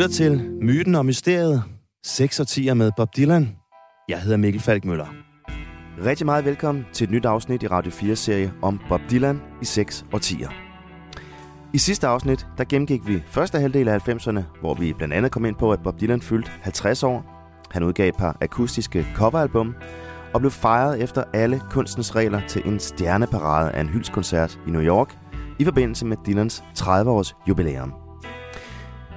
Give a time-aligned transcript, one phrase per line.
[0.00, 1.62] lytter til Myten og Mysteriet.
[2.06, 3.56] 6 og 10 med Bob Dylan.
[4.08, 5.06] Jeg hedder Mikkel Falkmøller.
[6.04, 10.04] Rigtig meget velkommen til et nyt afsnit i Radio 4-serie om Bob Dylan i 6
[10.12, 10.44] og 10.
[11.74, 15.44] I sidste afsnit, der gennemgik vi første halvdel af 90'erne, hvor vi blandt andet kom
[15.44, 17.24] ind på, at Bob Dylan fyldte 50 år.
[17.70, 19.74] Han udgav et par akustiske coveralbum,
[20.34, 24.82] og blev fejret efter alle kunstens regler til en stjerneparade af en hyldskoncert i New
[24.82, 25.18] York
[25.58, 28.09] i forbindelse med Dylans 30-års jubilæum.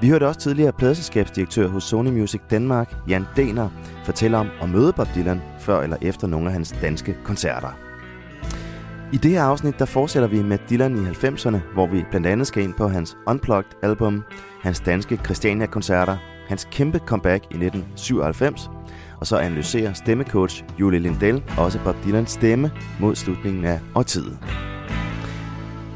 [0.03, 3.70] Vi hørte også tidligere pladeselskabsdirektør hos Sony Music Danmark, Jan Dener,
[4.05, 7.77] fortælle om at møde Bob Dylan før eller efter nogle af hans danske koncerter.
[9.13, 12.48] I det her afsnit, der fortsætter vi med Dylan i 90'erne, hvor vi blandt andet
[12.48, 14.23] skal ind på hans Unplugged album,
[14.62, 16.17] hans danske Christiania-koncerter,
[16.48, 18.70] hans kæmpe comeback i 1997,
[19.20, 24.40] og så analyserer stemmecoach Julie Lindell også Bob Dylans stemme mod slutningen af årtiet.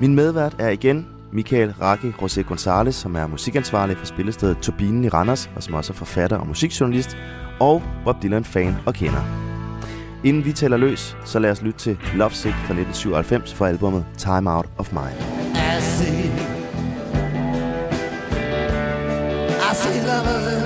[0.01, 5.09] Min medvært er igen Michael Raki José González, som er musikansvarlig for spillestedet Turbinen i
[5.09, 7.17] Randers, og som også er forfatter og musikjournalist,
[7.59, 9.21] og Bob Dylan-fan og kender.
[10.23, 14.05] Inden vi taler løs, så lad os lytte til Love Sick fra 1997 fra albumet
[14.17, 15.17] Time Out of Mind.
[15.55, 16.31] I see,
[19.71, 20.56] I see lovers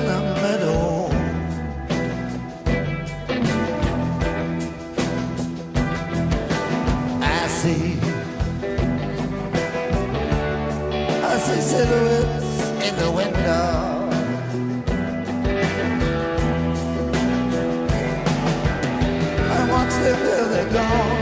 [11.72, 14.09] silhouettes in the window.
[19.55, 21.20] I watch them till they're gone.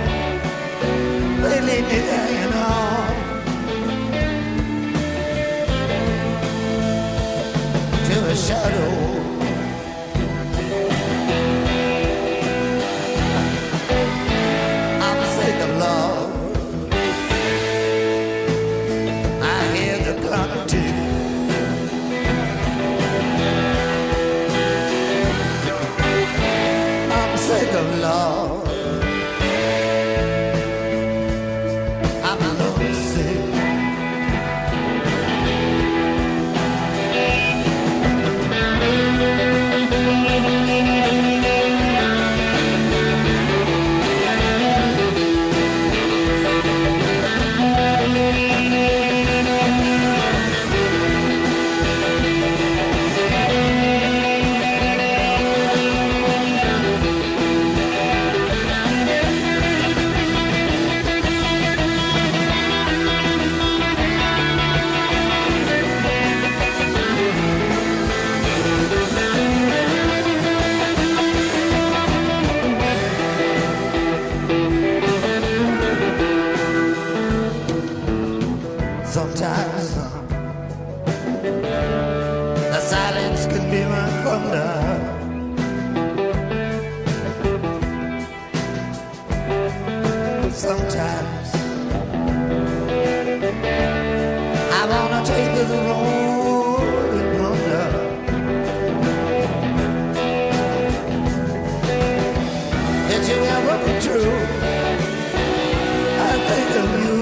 [106.22, 107.18] I think of you.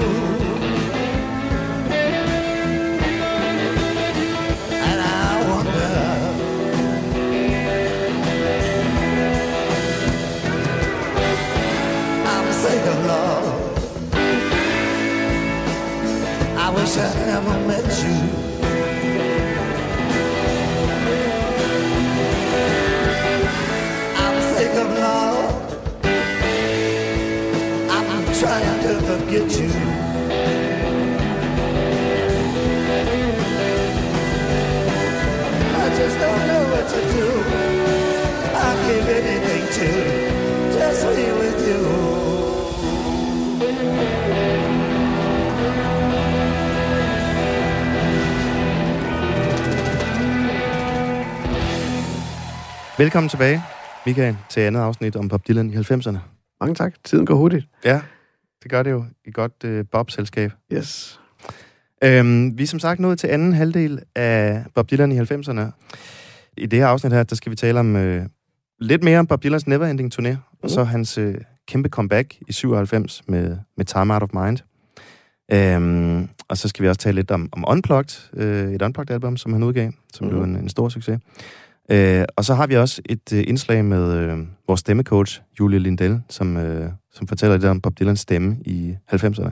[4.88, 5.92] And I wonder.
[12.32, 12.46] I'm
[16.56, 18.27] I wish I never met you
[29.28, 29.68] trying to you
[35.80, 37.26] I just don't know what to do.
[38.62, 39.88] I'll give anything to
[40.76, 41.80] just be with you.
[52.98, 53.62] Velkommen tilbage,
[54.06, 56.18] Michael, til andet afsnit om Bob Dylan i 90'erne.
[56.60, 56.94] Mange tak.
[57.04, 57.66] Tiden går hurtigt.
[57.84, 58.00] Ja,
[58.68, 60.52] det gør det jo i godt uh, Bob-selskab.
[60.72, 61.20] Yes.
[62.04, 65.60] Øhm, vi er som sagt nået til anden halvdel af Bob Dylan i 90'erne.
[66.56, 68.26] I det her afsnit her, der skal vi tale om øh,
[68.80, 70.36] lidt mere om Bob Dylans Neverending Turné, mm.
[70.62, 71.34] og så hans øh,
[71.68, 74.58] kæmpe comeback i 97 med, med Time Out of Mind.
[75.52, 79.52] Øhm, og så skal vi også tale lidt om, om Unplugged, øh, et Unplugged-album, som
[79.52, 80.30] han udgav, som mm.
[80.30, 81.18] blev en, en stor succes.
[81.90, 86.20] Øh, og så har vi også et øh, indslag med øh, vores stemmecoach, Julie Lindell,
[86.28, 89.50] som, øh, som fortæller lidt om Bob Dylans stemme i 90'erne.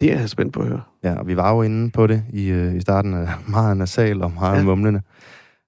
[0.00, 0.82] Det er jeg spændt på at høre.
[1.04, 4.22] Ja, og vi var jo inde på det i, øh, i starten af meget nasal
[4.22, 4.64] og meget ja.
[4.64, 5.00] mumlende.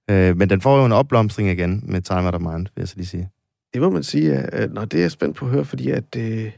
[0.09, 2.87] Øh, men den får jo en opblomstring igen med Time Out of Mind, vil jeg
[2.87, 3.29] så lige sige.
[3.73, 6.15] Det må man sige, at, når det er jeg spændt på at høre, fordi at,
[6.17, 6.51] øh,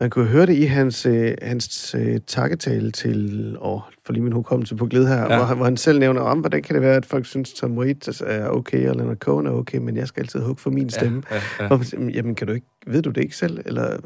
[0.00, 4.32] man kunne høre det i hans, øh, hans øh, takketale til, åh, for lige min
[4.32, 5.22] hukommelse på glæde her, Ja.
[5.22, 5.36] ja.
[5.36, 7.78] hvor, han, hvor han selv nævner om, hvordan kan det være, at folk synes, Tom
[7.78, 10.90] Waits er okay, og Leonard Cohen er okay, men jeg skal altid hugge for min
[10.90, 11.22] stemme.
[11.30, 11.66] Ja, ja.
[11.66, 13.60] Hvorfor siger- Jamen, kan du ikke, ved du det ikke selv?
[13.66, 13.96] Eller,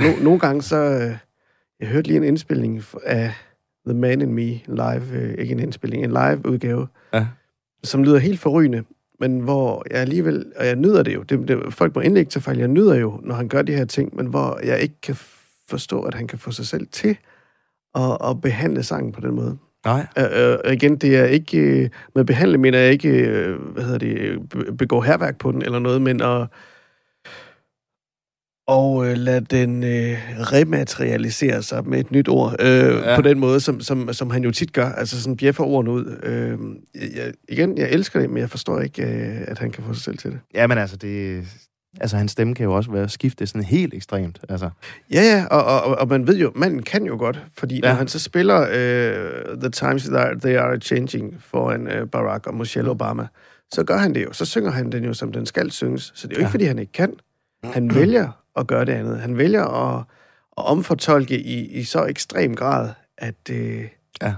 [0.00, 1.16] no, nogle gange så, øh,
[1.80, 3.32] jeg hørte lige en indspilning af
[3.86, 7.26] The Man in Me live, øh, ikke en indspilning, en live udgave, Ja.
[7.84, 8.82] som lyder helt forrygende,
[9.20, 12.30] men hvor jeg alligevel, og jeg nyder det jo, det, det, folk må endelig ikke
[12.30, 15.00] tage fejl, jeg nyder jo, når han gør de her ting, men hvor jeg ikke
[15.02, 15.16] kan
[15.70, 17.16] forstå, at han kan få sig selv til
[17.94, 19.56] at, at behandle sangen på den måde.
[19.84, 21.58] Nej, Øh, øh, igen, det er ikke...
[21.58, 25.62] Øh, med behandle mener jeg ikke, øh, hvad hedder det, be- begå herværk på den
[25.62, 26.46] eller noget, men at
[28.66, 30.18] og øh, lade den øh,
[30.52, 33.16] rematerialisere sig med et nyt ord, øh, ja.
[33.16, 36.18] på den måde, som, som, som han jo tit gør, altså sådan bjeffer ordene ud.
[36.22, 36.58] Øh,
[37.16, 40.02] jeg, igen, jeg elsker det, men jeg forstår ikke, øh, at han kan få sig
[40.02, 40.40] selv til det.
[40.54, 41.44] ja, men altså, det,
[42.00, 44.38] altså, hans stemme kan jo også være skiftet sådan helt ekstremt.
[44.48, 44.70] Altså,
[45.12, 47.88] Ja, ja, og, og, og- man ved jo, manden kan jo godt, fordi ja.
[47.88, 52.54] Når han så spiller øh, The Times Are, they are Changing foran øh, Barack og
[52.54, 53.26] Michelle Obama,
[53.72, 54.32] så gør han det jo.
[54.32, 56.12] Så synger han den jo, som den skal synges.
[56.14, 56.52] Så det er jo ikke, Ja.
[56.52, 57.12] fordi han ikke kan.
[57.64, 59.20] Han vælger at gøre det andet.
[59.20, 59.98] Han vælger at,
[60.58, 63.84] at omfortolke i, i så ekstrem grad, at, øh,
[64.22, 64.34] Ja.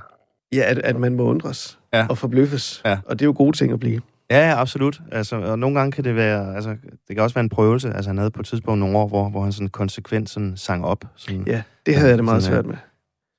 [0.53, 2.07] ja, at, at man må undres Ja.
[2.11, 2.83] og forbløffes.
[2.85, 2.99] Ja.
[3.07, 4.01] Og det er jo gode ting at blive.
[4.31, 5.01] Ja, ja, absolut.
[5.13, 6.71] Altså, og nogle gange kan det være, altså,
[7.09, 7.93] det kan også være en prøvelse.
[7.93, 10.85] Altså, han havde på et tidspunkt nogle år, hvor, hvor han sådan konsekvent sådan sang
[10.85, 11.05] op.
[11.17, 12.77] Sådan, Ja, det havde jeg det meget Sådan, øh, svært med.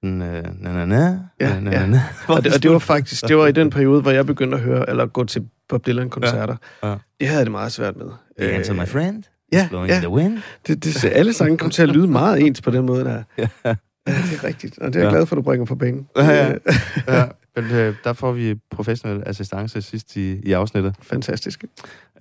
[0.04, 1.80] sådan øh, na, na, na, Ja, na, ja.
[1.80, 2.02] na, na.
[2.36, 4.64] Og det, og det var faktisk, det var i den periode, hvor jeg begyndte at
[4.64, 6.56] høre, eller gå til Bob Dylan-koncerter.
[6.84, 6.96] Ja, ja.
[7.20, 8.06] Det havde jeg det meget svært med.
[8.40, 9.24] The answer, my friend.
[9.54, 10.00] Ja, ja.
[10.00, 10.38] the wind.
[10.68, 13.24] Det, det, alle sange kom til at lyde meget ens på den måde der.
[13.66, 13.76] Ja.
[14.08, 14.80] Ja, det er rigtigt.
[14.80, 15.16] Og det er jeg Ja.
[15.18, 16.08] glad for, at du bringer på banen.
[16.18, 16.52] Ja, ja.
[16.54, 16.60] Øh,
[17.08, 17.26] ja,
[17.62, 20.96] men øh, der får vi professionel assistance sidst i, i afsnittet.
[21.02, 21.64] Fantastisk.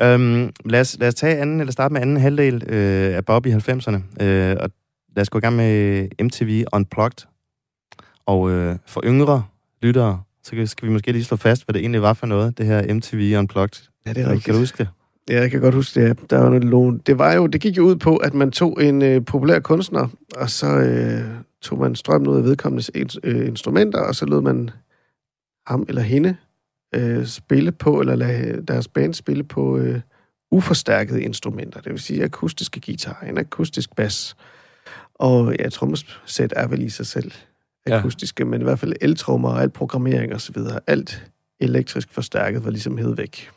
[0.02, 3.46] Øhm, lad, os, lad os tage anden, eller starte med anden halvdel øh, af Bob
[3.46, 4.24] i 90'erne.
[4.24, 4.70] Øh, og
[5.16, 7.26] lad os gå i gang med MTV Unplugged.
[8.26, 9.44] Og øh, for yngre
[9.82, 12.58] lyttere, så kan- skal vi måske lige slå fast, hvad det egentlig var for noget,
[12.58, 13.88] det her MTV Unplugged.
[14.06, 14.54] Ja, det er Kan rigtigt.
[14.54, 14.88] du huske det?
[15.30, 16.30] Ja, jeg kan godt huske det.
[16.30, 16.98] Der var noget lån.
[16.98, 20.08] Det, var jo, det gik jo ud på, at man tog en øh, populær kunstner,
[20.36, 21.24] og så øh,
[21.62, 22.90] tog man strømmen ud af vedkommendes
[23.24, 24.70] øh, instrumenter, og så lod man
[25.66, 26.36] ham eller hende
[26.94, 30.00] øh, spille på, eller lade deres band spille på øh,
[30.50, 31.80] uforstærkede instrumenter.
[31.80, 34.36] Det vil sige akustiske guitar, en akustisk bas.
[35.14, 37.32] Og ja, trommesæt er vel i sig selv
[37.88, 37.98] Ja.
[37.98, 40.80] akustiske, men i hvert fald eltrommer og alt programmering og så videre.
[40.86, 41.26] Alt
[41.60, 43.50] elektrisk forstærket var ligesom hævet væk.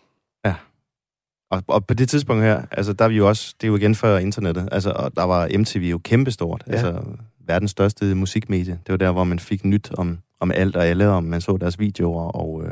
[1.51, 3.75] Og, og på det tidspunkt her, altså der er vi jo også, det er jo
[3.75, 6.71] igen før internettet, altså og der var MTV jo kæmpestort, Ja.
[6.71, 7.01] altså
[7.47, 8.73] verdens største musikmedie.
[8.85, 11.57] Det var der, hvor man fik nyt om, om alt og alle, og man så
[11.61, 12.69] deres videoer, og øh,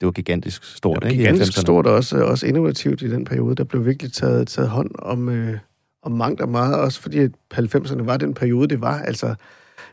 [0.00, 1.22] det var gigantisk stort, Det var ikke?
[1.22, 1.60] gigantisk 90'erne.
[1.60, 3.54] stort og også, også innovativt i den periode.
[3.56, 5.58] Der blev virkelig taget, taget hånd om, øh,
[6.02, 8.98] om mangt og meget, også fordi at 90'erne var den periode, det var.
[8.98, 9.34] Altså,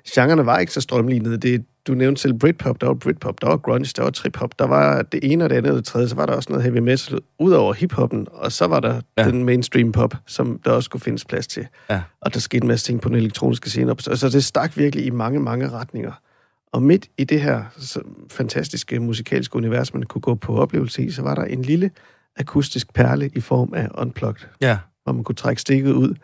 [0.09, 1.37] genrerne var ikke så strømlignede.
[1.37, 4.67] Det, du nævnte selv Britpop, der var Britpop, der var grunge, der var trip-hop, der
[4.67, 6.77] var det ene og det andet og det tredje, så var der også noget heavy
[6.77, 9.23] metal ud over hiphoppen, og så var der Ja.
[9.29, 11.67] den mainstream pop, som der også skulle findes plads til.
[11.89, 12.01] Ja.
[12.21, 13.95] Og der skete en masse ting på den elektroniske scene.
[13.99, 16.11] Så, så det stak virkelig i mange, mange retninger.
[16.71, 17.63] Og midt i det her
[18.31, 21.91] fantastiske musikalske univers, man kunne gå på oplevelse i, så var der en lille
[22.37, 24.77] akustisk perle i form af Unplugged, Ja.
[25.03, 26.15] hvor man kunne trække stikket ud,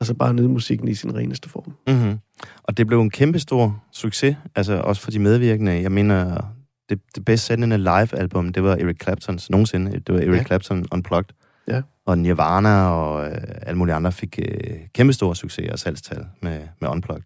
[0.00, 1.72] og så bare nyde musikken i sin reneste form.
[1.86, 2.18] Mm-hmm.
[2.62, 5.72] Og det blev en kæmpestor succes, altså også for de medvirkende.
[5.82, 6.40] Jeg mener,
[6.88, 9.90] det, det bedst sendende live-album, det var Eric Claptons nogensinde.
[9.90, 10.44] Det var Eric Ja.
[10.44, 11.34] Clapton Unplugged.
[11.68, 11.82] Ja.
[12.06, 16.88] Og Nirvana og øh, alle mulige andre fik øh, kæmpestor succes og salgstal med, med
[16.88, 17.24] Unplugged.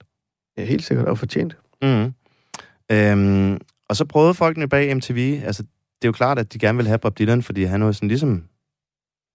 [0.58, 1.56] Ja, helt sikkert og fortjent.
[1.82, 2.12] Mm.
[2.92, 3.58] Øhm,
[3.88, 6.88] og så prøvede folkene bag MTV, altså det er jo klart, at de gerne ville
[6.88, 8.44] have Bob Dylan, fordi han var sådan ligesom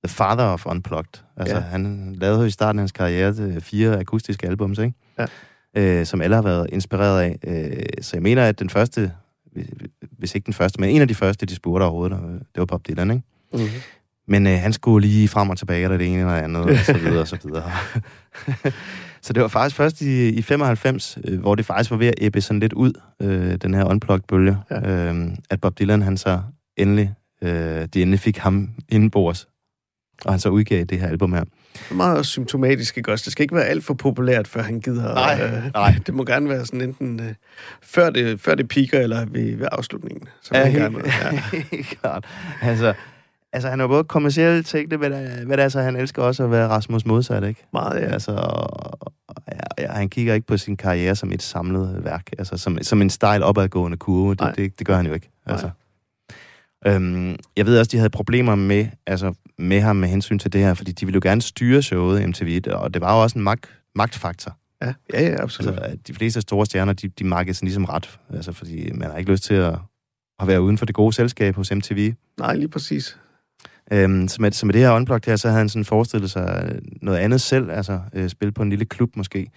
[0.06, 1.24] the father of Unplugged.
[1.38, 1.62] Altså Ja.
[1.62, 4.94] han lavede jo i starten af hans karriere øh, fire akustiske albums, ikke?
[5.20, 5.26] Ja.
[5.78, 7.38] Øh, som alle har været inspireret af.
[7.48, 9.12] Øh, så jeg mener, at den første,
[10.18, 12.66] hvis ikke den første, men en af de første, de spurgte overhovedet, øh, det var
[12.66, 13.24] Bob Dylan, ikke?
[13.54, 13.68] Mm-hmm.
[14.28, 16.94] Men øh, han skulle lige frem og tilbage, og det ene det andet, og så
[16.98, 17.72] videre, og så videre.
[19.22, 22.14] så det var faktisk først i, i 95, øh, hvor det faktisk var ved at
[22.18, 22.92] æbbe sådan lidt ud,
[23.22, 25.12] øh, den her unplugged-bølge, Ja.
[25.14, 26.42] øh, at Bob Dylan, han så
[26.78, 29.48] endelig, øh, de endelig fik ham indenbords,
[30.26, 31.44] og han så udgav det her album her.
[31.92, 33.24] Meget symptomatisk, ikke også?
[33.26, 35.14] Det skal ikke være alt for populært, før han gider.
[35.14, 35.96] Nej, øh, nej.
[36.06, 37.34] Det må gerne være sådan enten øh,
[37.82, 40.28] før, det, før det piker, eller ved, ved afslutningen.
[40.42, 41.62] Så Ja, helt, gerne, ja.
[41.72, 42.26] helt klart.
[42.62, 42.94] Altså,
[43.54, 46.44] altså, han er både kommercielt tænkt, hvad det, hvad det er, så han elsker også
[46.44, 47.66] at være Rasmus modsat, ikke?
[47.74, 48.06] Meget, ja.
[48.06, 49.14] Altså, og, og,
[49.80, 53.10] ja, han kigger ikke på sin karriere som et samlet værk, altså som, som en
[53.10, 54.32] stejl opadgående kurve.
[54.32, 54.52] Det, Nej.
[54.52, 55.30] det, det gør han jo ikke.
[55.46, 55.70] Altså.
[56.86, 60.62] Øhm, jeg ved også, de havde problemer med, altså, med ham med hensyn til det
[60.62, 63.44] her, fordi de ville jo gerne styre showet MTV, og det var jo også en
[63.44, 64.58] magt, magtfaktor.
[64.82, 65.74] Ja, ja, ja absolut.
[65.74, 69.12] Altså, at de fleste store stjerner, de, de markerer sig ligesom ret, altså, fordi man
[69.12, 69.76] har ikke lyst til at,
[70.40, 72.14] at være uden for det gode selskab hos MTV.
[72.38, 73.18] Nej, lige præcis.
[73.92, 76.80] Øhm, så, med, så med det her Unplugged her, så havde han sådan forestillet sig
[77.02, 79.52] noget andet selv, altså øh, spille på en lille klub måske.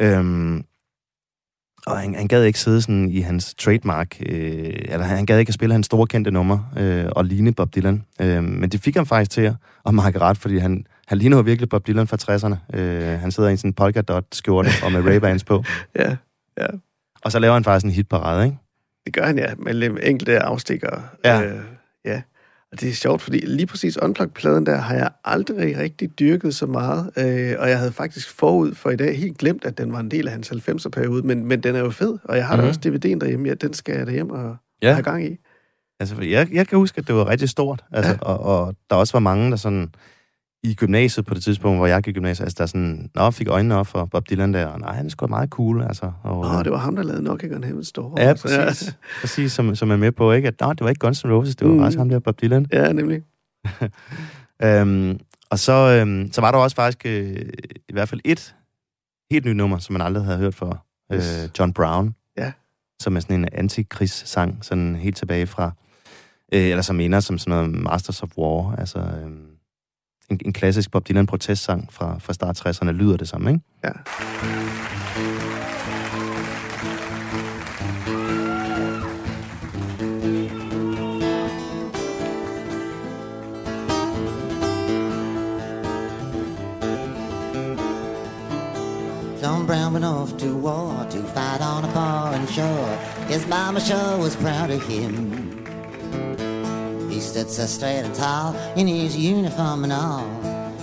[0.00, 0.64] Øhm,
[1.86, 5.50] og han, han gad ikke sidde sådan i hans trademark, øh, eller han gad ikke
[5.50, 8.04] at spille hans store kendte nummer øh, og ligne Bob Dylan.
[8.20, 9.54] Øh, men det fik ham faktisk til
[9.86, 12.78] at, markere ret, fordi han, han ligner jo virkelig Bob Dylan fra 60'erne.
[12.78, 15.64] Øh, han sidder i sådan en polka dot skjorte og med Ray-Bans på.
[15.98, 16.16] Ja,
[16.58, 16.66] ja.
[17.22, 18.58] Og så laver han faktisk en hitparade, ikke?
[19.06, 21.00] Det gør han, ja, med enkelte afstikker.
[21.24, 21.42] Ja.
[21.42, 21.60] Øh,
[22.04, 22.22] ja.
[22.72, 26.66] Og det er sjovt, fordi lige præcis Unplugged-pladen der har jeg aldrig rigtig dyrket så
[26.66, 27.10] meget.
[27.16, 30.10] Øh, og jeg havde faktisk forud for i dag helt glemt, at den var en
[30.10, 31.22] del af hans 90'er-periode.
[31.26, 32.72] Men, men den er jo fed, og jeg har mm-hmm.
[32.82, 32.96] da Mhm.
[32.98, 33.48] også DVD'en derhjemme.
[33.48, 34.92] Ja, den skal jeg derhjem og Ja.
[34.92, 35.36] have gang i.
[36.00, 38.18] Altså, jeg, jeg kan huske, at det var rigtig stort, altså, ja.
[38.22, 39.88] og, og der også var mange, der sådan
[40.62, 43.48] i gymnasiet på det tidspunkt, hvor jeg gik i gymnasiet, altså der sådan, nå, fik
[43.48, 46.12] øjnene op for Bob Dylan der, og nej, han er sgu meget cool, altså.
[46.22, 48.20] Og, oh, det var ham, der lavede Knock on Heaven's Door.
[48.20, 48.96] Ja, Så, præcis.
[49.20, 50.48] præcis som, som er med på, ikke?
[50.48, 51.80] At, nå, det var ikke Guns N' Roses, det var Mm.
[51.80, 52.66] faktisk ham der, Bob Dylan.
[52.72, 53.22] Ja, nemlig.
[54.62, 55.18] Øhm,
[55.50, 57.36] og så, øhm, så var der også faktisk øh,
[57.88, 58.54] i hvert fald et
[59.30, 60.84] helt nyt nummer, som man aldrig havde hørt for.
[61.12, 61.20] Øh,
[61.58, 62.14] John Brown.
[62.38, 62.52] Ja.
[63.00, 65.70] Som er sådan en antikrigssang, sådan helt tilbage fra,
[66.54, 69.30] øh, eller som ender som sådan noget Masters of War, altså øh,
[70.30, 73.60] en, en klassisk Bob Dylan protestsang fra, fra start 60'erne, lyder det som, ikke?
[73.84, 73.92] Ja.
[89.42, 92.98] John Brown went off to war to fight on a foreign shore.
[93.28, 95.37] His mama sure was proud of him.
[97.18, 100.24] He stood so straight and tall in his uniform and all.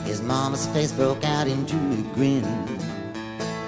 [0.03, 2.43] His mama's face broke out into a grin.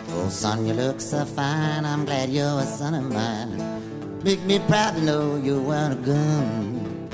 [0.09, 1.85] Oh, son, you look so fine.
[1.85, 4.21] I'm glad you're a son of mine.
[4.21, 7.07] Make me proud to know you weren't a gun.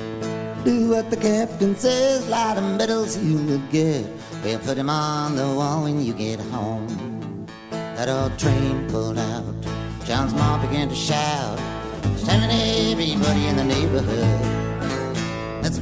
[0.63, 4.07] Do what the captain says, light the medals you will get.
[4.43, 7.45] We'll put him on the wall when you get home.
[7.69, 9.53] That old train pulled out.
[10.05, 11.59] John's mom began to shout,
[12.25, 14.62] telling everybody in the neighborhood.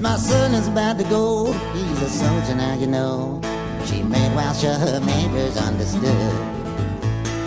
[0.02, 1.54] My son is about to go.
[1.74, 3.40] He's a soldier now, you know.
[3.86, 6.34] She made while sure her neighbors understood.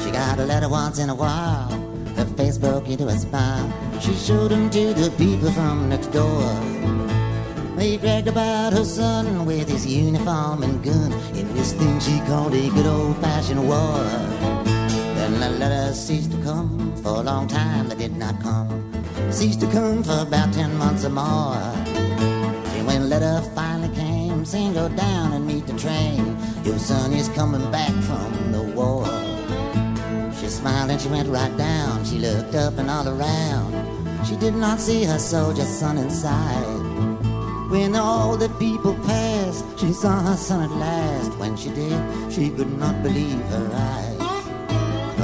[0.00, 1.68] She got a letter once in a while.
[2.14, 3.68] Her face broke into a smile.
[4.00, 6.44] She showed him to the people from next door.
[7.74, 12.54] They bragged about her son with his uniform and gun in this thing she called
[12.54, 13.98] a good old fashioned war.
[15.16, 18.92] Then the letters ceased to come for a long time, they did not come.
[19.32, 21.83] Ceased to come for about ten months or more.
[22.86, 27.70] When letter finally came, saying go down and meet the train, your son is coming
[27.70, 29.06] back from the war.
[30.38, 32.04] She smiled and she went right down.
[32.04, 33.72] She looked up and all around.
[34.26, 36.74] She did not see her soldier son inside.
[37.70, 41.36] When all the people passed, she saw her son at last.
[41.38, 44.16] When she did, she could not believe her eyes.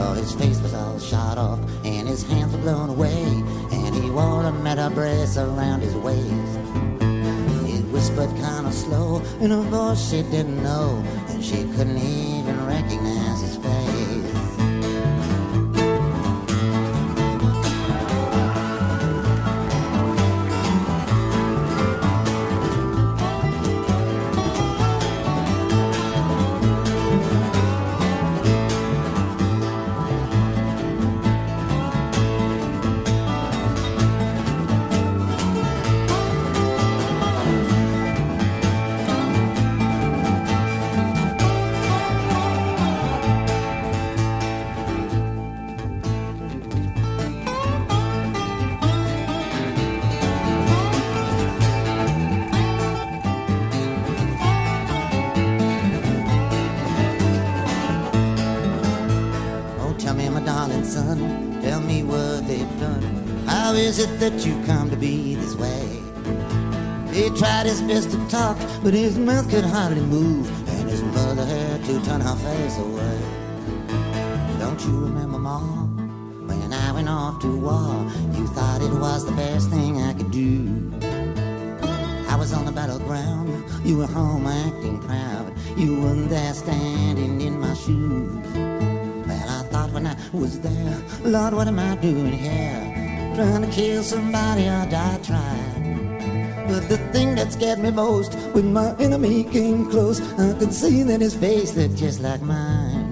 [0.02, 3.24] Oh, his face was all shot off, and his hands were blown away,
[3.70, 6.59] and he wore a metal brace around his waist.
[8.00, 9.20] Whispered kind of slow.
[9.42, 13.29] In a voice she didn't know, and she couldn't even recognize
[63.90, 65.84] is it that you come to be this way?
[67.12, 71.44] He tried his best to talk, but his mouth could hardly move, and his mother
[71.44, 73.18] had to turn her face away.
[74.60, 76.46] Don't you remember, Mom?
[76.46, 77.92] When I went off to war,
[78.36, 80.56] you thought it was the best thing I could do.
[82.28, 83.50] I was on the battleground,
[83.84, 85.52] you were home acting proud.
[85.76, 88.46] You weren't there standing in my shoes.
[89.26, 92.99] Well, I thought when I was there, Lord, what am I doing here?
[93.40, 96.66] Trying to kill somebody or die trying.
[96.68, 101.02] But the thing that scared me most, when my enemy came close, I could see
[101.04, 103.08] that his face looked just like mine.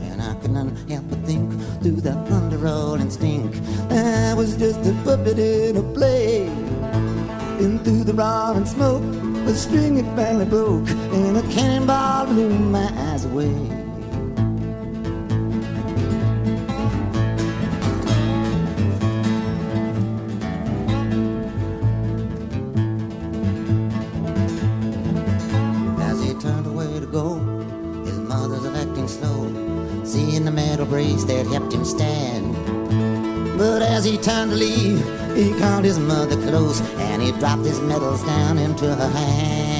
[0.00, 1.50] And I couldn't help but think
[1.82, 3.54] through the thunder roll and stink.
[3.90, 6.46] I was just a puppet in a play.
[7.60, 9.02] And through the roaring smoke,
[9.46, 13.77] a string it finally broke, and a cannonball blew my eyes away.
[31.26, 32.54] That helped him stand.
[33.58, 35.04] But as he turned to leave,
[35.36, 39.77] he called his mother close and he dropped his medals down into her hand.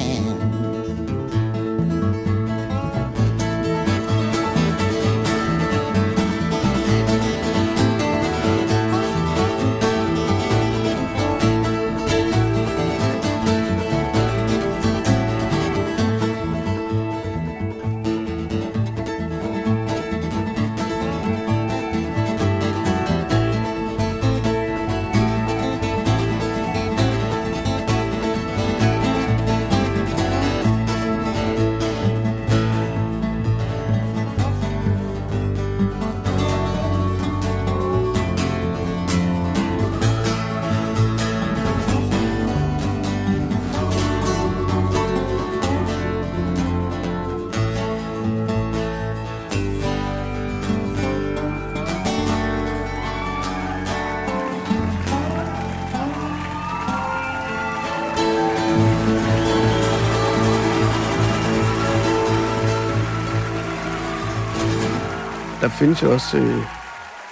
[65.79, 66.57] Findes jo også øh,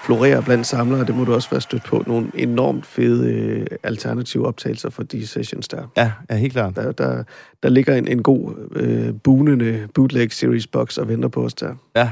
[0.05, 4.47] florerer blandt samlere, det må du også være stødt på, nogle enormt fede øh, alternative
[4.47, 5.87] optagelser for de sessions der.
[5.97, 6.75] Ja, ja helt klart.
[6.75, 7.23] Der, der,
[7.63, 11.75] der ligger en, en god øh, bunende bootleg series box og venter på os der.
[11.95, 12.11] Ja.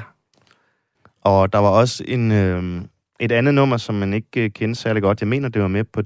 [1.22, 2.82] Og der var også en, øh,
[3.20, 5.22] et andet nummer, som man ikke øh, kendte særlig godt.
[5.22, 6.02] Jeg mener, det var med på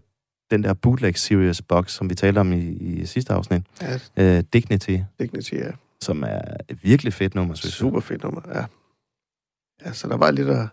[0.52, 3.62] den der bootleg series box, som vi talte om i, i sidste afsnit.
[3.82, 7.78] Ja, Øh, Dignity, Dignity er som er et virkelig fedt nummer, synes jeg.
[7.78, 8.63] super fedt nummer, ja.
[9.86, 10.68] Ja, så der var lidt at,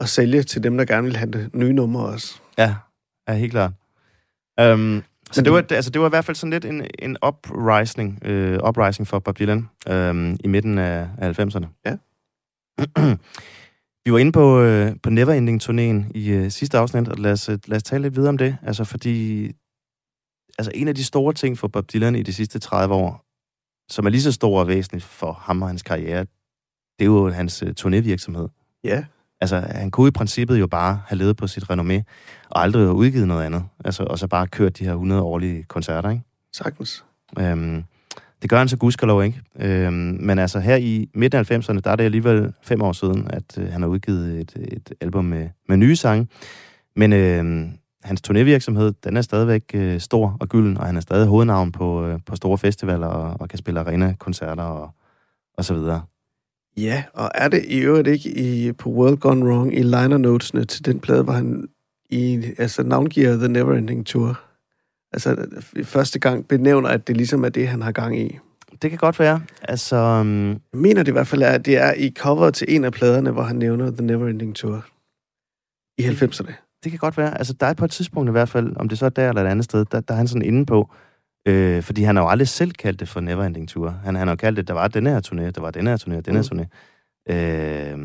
[0.00, 2.40] at sælge til dem, der gerne vil have det nye nummer også.
[2.58, 2.76] Ja,
[3.28, 3.72] ja helt klart.
[4.62, 8.24] Um, så det var, altså, det var i hvert fald sådan lidt en, en uprising,
[8.24, 11.66] øh, uprising for Bob Dylan øh, i midten af, af 90'erne.
[11.86, 11.96] Ja.
[14.04, 17.58] Vi var inde på, øh, på Neverending-turnéen i øh, sidste afsnit, og lad os, øh,
[17.66, 18.56] lad os tale lidt videre om det.
[18.62, 19.44] Altså, fordi
[20.58, 23.24] altså, en af de store ting for Bob Dylan i de sidste 30 år,
[23.92, 26.26] som er lige så stor og væsentligt for ham og hans karriere,
[26.98, 28.48] det er jo hans øh, turnévirksomhed.
[28.84, 29.04] Ja,
[29.40, 32.02] Altså, han kunne i princippet jo bare have levet på sit renommé,
[32.50, 33.64] og aldrig have udgivet noget andet.
[33.84, 36.22] Altså, og så bare kørt de her 100 årlige koncerter, ikke?
[36.52, 37.04] sagtens.
[37.38, 37.84] Øhm,
[38.42, 39.40] det gør han så gudskelov, ikke?
[39.56, 43.30] Øhm, men altså, her i midten af 90'erne, der er det alligevel fem år siden,
[43.30, 46.28] at øh, han har udgivet et, et album med, med nye sange.
[46.96, 47.68] Men øh,
[48.02, 52.06] hans turnévirksomhed, den er stadigvæk øh, stor og gylden, og han er stadig hovednavn på,
[52.06, 54.90] øh, på store festivaler og, og kan spille arena-koncerter og,
[55.58, 56.02] og så videre.
[56.82, 60.64] Ja, og er det i øvrigt ikke i, på World Gone Wrong i liner notesene
[60.64, 61.68] til den plade, hvor han
[62.10, 64.40] i, altså navngiver The Neverending Tour?
[65.12, 65.46] Altså
[65.84, 68.38] første gang benævner, at det ligesom er det, han har gang i.
[68.82, 69.40] Det kan godt være.
[69.62, 72.66] Altså, øhm, Jeg mener det i hvert fald er, at det er i cover til
[72.74, 74.86] en af pladerne, hvor han nævner The Neverending Tour
[75.98, 76.52] i 90'erne.
[76.84, 77.38] Det kan godt være.
[77.38, 79.42] Altså, der er på et tidspunkt i hvert fald, om det så er der eller
[79.42, 80.90] et andet sted, der, der er han sådan inde på,
[81.48, 83.90] øh, fordi han har jo aldrig selv kaldt det for Neverending Tour.
[84.04, 85.96] Han, han har jo kaldt det, der var den her turné, der var den her
[85.96, 86.64] turné, den her turné.
[87.34, 87.98] Øh,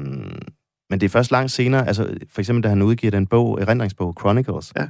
[0.89, 4.15] men det er først langt senere, altså for eksempel da han udgiver den bog, erindringsbog
[4.19, 4.87] Chronicles, Ja.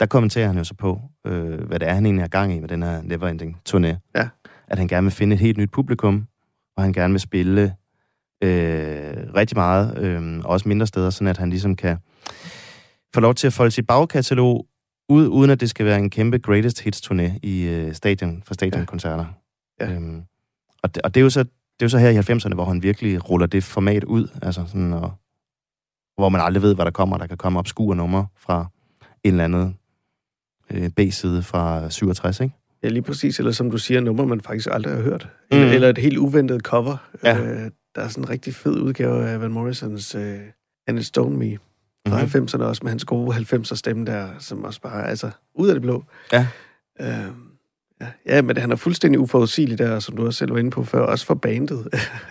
[0.00, 2.60] der kommenterer han jo så på, øh, hvad det er, han egentlig har gang i
[2.60, 4.10] med den her Neverending turné.
[4.16, 4.28] Ja.
[4.68, 6.26] At han gerne vil finde et helt nyt publikum,
[6.76, 7.62] og han gerne vil spille
[8.44, 11.96] øh, rigtig meget, øh, og også mindre steder, sådan at han ligesom kan
[13.14, 14.66] få lov til at folde sit bagkatalog
[15.12, 18.54] ud, uden at det skal være en kæmpe greatest hits turné i øh, stadion, for
[18.54, 19.24] stadionkoncerter.
[19.80, 19.92] Ja.
[19.92, 20.22] Øhm,
[20.82, 21.44] og, det, og det er jo så
[21.82, 24.64] det er jo så her i 90'erne, hvor han virkelig ruller det format ud, altså
[24.66, 25.12] sådan, og,
[26.16, 27.16] hvor man aldrig ved, hvad der kommer.
[27.16, 28.66] Der kan komme obskure numre fra
[29.24, 29.78] en eller anden
[30.70, 32.54] øh, B-side fra 67, ikke?
[32.82, 33.38] Ja, lige præcis.
[33.38, 35.28] Eller som du siger, nummer, man faktisk aldrig har hørt.
[35.50, 35.58] Mm.
[35.58, 36.96] Eller, eller et helt uventet cover.
[37.24, 37.38] Ja.
[37.38, 40.40] Øh, der er sådan en rigtig fed udgave af Van Morrisons øh,
[40.86, 41.58] And It Stone Me
[42.08, 42.24] fra Mhm.
[42.24, 42.44] mm-hmm.
[42.44, 45.82] 90'erne også, med hans gode 90'er stemme der, som også bare, altså, ud af det
[45.82, 46.04] blå.
[46.32, 46.46] Ja.
[47.00, 47.08] Øh,
[48.00, 48.06] ja.
[48.26, 51.00] ja, men han er fuldstændig uforudsigelig der, som du også selv var inde på før,
[51.00, 51.88] også for bandet.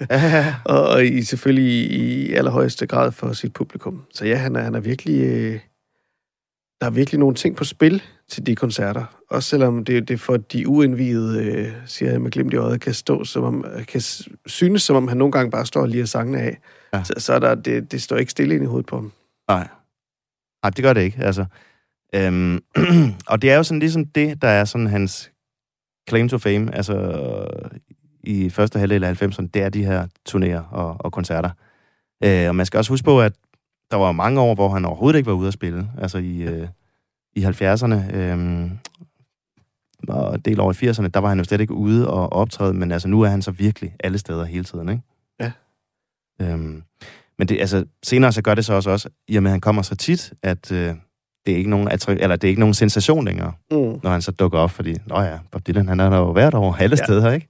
[0.09, 4.03] Ja, og, og i, selvfølgelig i allerhøjeste grad for sit publikum.
[4.13, 5.21] Så ja, han er, han er virkelig...
[5.23, 5.59] Øh,
[6.81, 9.05] der er virkelig nogle ting på spil til de koncerter.
[9.29, 12.93] Også selvom det, det for de uindvidede, øh, siger jeg med glimt i øjet, kan
[12.93, 14.01] stå som om, kan
[14.45, 16.57] synes, som om han nogle gange bare står lige og sangene af.
[16.93, 17.03] Ja.
[17.03, 19.11] Så, så er der, det, det står ikke stille ind i hovedet på ham.
[19.55, 19.67] Nej.
[20.63, 21.23] Nej, det gør det ikke.
[21.23, 21.45] Altså,
[22.15, 22.59] øhm,
[23.31, 25.31] og det er jo sådan ligesom det, der er sådan hans
[26.09, 26.95] claim to fame, altså
[28.23, 31.49] i første halvdel af 90'erne, det er de her turnéer og, og koncerter.
[32.23, 33.33] Øh, og man skal også huske på, at
[33.91, 35.91] der var mange år, hvor han overhovedet ikke var ude at spille.
[35.97, 36.67] Altså i, øh,
[37.35, 38.71] i 70'erne, øh,
[40.07, 42.73] og en del over i 80'erne, der var han jo slet ikke ude og optræde,
[42.73, 45.01] men altså nu er han så virkelig alle steder hele tiden, ikke?
[45.39, 45.51] Ja.
[46.41, 46.83] Øhm,
[47.41, 49.61] men det, altså, senere så gør det så også, også i og med, at han
[49.61, 50.77] kommer så tit, at øh,
[51.45, 53.77] det, er ikke nogen, eller det er ikke nogen sensation længere, Mm.
[53.77, 56.53] når han så dukker op, fordi, nå ja, Bob Dylan, han er der jo hvert
[56.53, 57.03] år alle Ja.
[57.05, 57.49] steder, ikke?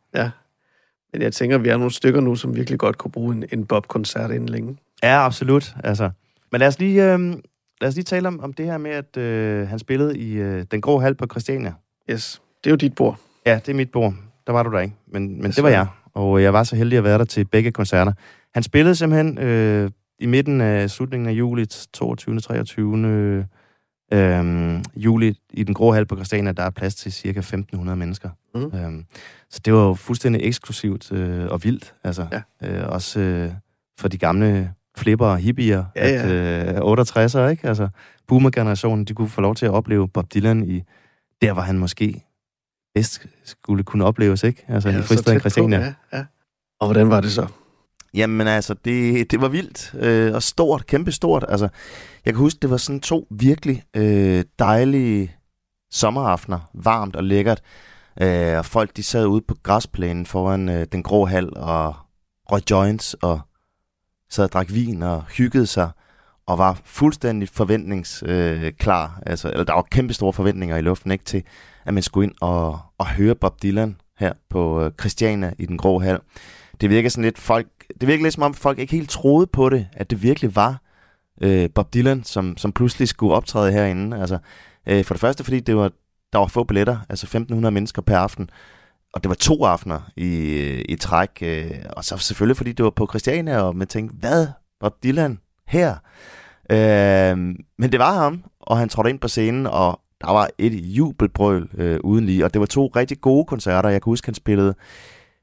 [1.13, 3.65] Men jeg tænker, vi er nogle stykker nu, som virkelig godt kunne bruge en, en
[3.65, 4.77] Bob-koncert inden længe.
[5.04, 5.75] Ja, absolut.
[5.84, 6.10] Altså.
[6.51, 7.19] Men lad os lige, øh,
[7.82, 10.65] lad os lige tale om, om det her med, at øh, han spillede i øh,
[10.71, 11.73] Den Grå Hal på Christiania.
[12.12, 13.19] Yes, det er jo dit bord.
[13.45, 14.13] Ja, det er mit bord.
[14.47, 15.88] Der var du der ikke, men, men det var jeg.
[16.13, 18.13] Og jeg var så heldig at være der til begge koncerter.
[18.53, 22.39] Han spillede simpelthen øh, i midten af slutningen af juli, 22.
[22.39, 23.45] 23.
[24.13, 28.29] Øh, juli i Den Grå Hal på Christiania, der er plads til cirka 1.500 mennesker.
[28.55, 28.61] Mm.
[28.79, 29.05] Øhm,
[29.49, 31.93] så det var jo fuldstændig eksklusivt øh, og vildt.
[32.03, 32.27] Altså,
[32.61, 32.67] Ja.
[32.67, 33.51] øh, også øh,
[33.99, 37.67] for de gamle flipper og hippier, Ja, at øh, 68'er, ikke?
[37.67, 37.87] Altså,
[38.27, 40.83] boomer-generationen, de kunne få lov til at opleve Bob Dylan i
[41.41, 42.23] der, hvor han måske
[42.95, 44.65] bedst skulle kunne opleves, ikke?
[44.67, 45.79] Altså ja, i fristaden tæt på, Christiania.
[45.79, 46.25] Ja, ja.
[46.79, 47.47] Og hvordan var det så?
[48.13, 51.45] Jamen altså, det, det var vildt øh, og stort, kæmpestort.
[51.50, 51.69] Altså,
[52.26, 55.36] jeg kan huske, det var sådan to virkelig øh, dejlige
[55.91, 57.62] sommeraftener, varmt og lækkert.
[58.21, 61.95] Øh, og folk, de sad ude på græsplænen foran øh, den grå hal og
[62.52, 63.41] røg joints og
[64.30, 65.89] sad og drak vin og hyggede sig
[66.45, 68.65] og var fuldstændig forventningsklar.
[68.65, 69.21] Øh, klar.
[69.26, 71.43] altså, eller der var kæmpe store forventninger i luften ikke til,
[71.86, 75.78] at man skulle ind og, og høre Bob Dylan her på øh, Christiania i den
[75.78, 76.19] grå hal
[76.82, 77.67] det virker sådan lidt folk,
[78.01, 80.82] det virkede lidt som om folk ikke helt troede på det, at det virkelig var
[81.41, 84.17] øh, Bob Dylan, som, som pludselig skulle optræde herinde.
[84.17, 84.38] Altså,
[84.88, 85.91] øh, for det første, fordi det var,
[86.34, 88.49] der var få billetter, altså 1500 mennesker per aften,
[89.13, 90.32] og det var to aftener i,
[90.89, 94.47] i træk, øh, og så selvfølgelig, fordi det var på Christiania, og man tænkte, hvad,
[94.80, 95.95] Bob Dylan her?
[96.69, 97.38] Øh,
[97.77, 101.69] men det var ham, og han trådte ind på scenen, og der var et jubelbrøl
[101.77, 103.89] øh, uden lige, og det var to rigtig gode koncerter.
[103.89, 104.75] Jeg kan huske, han spillede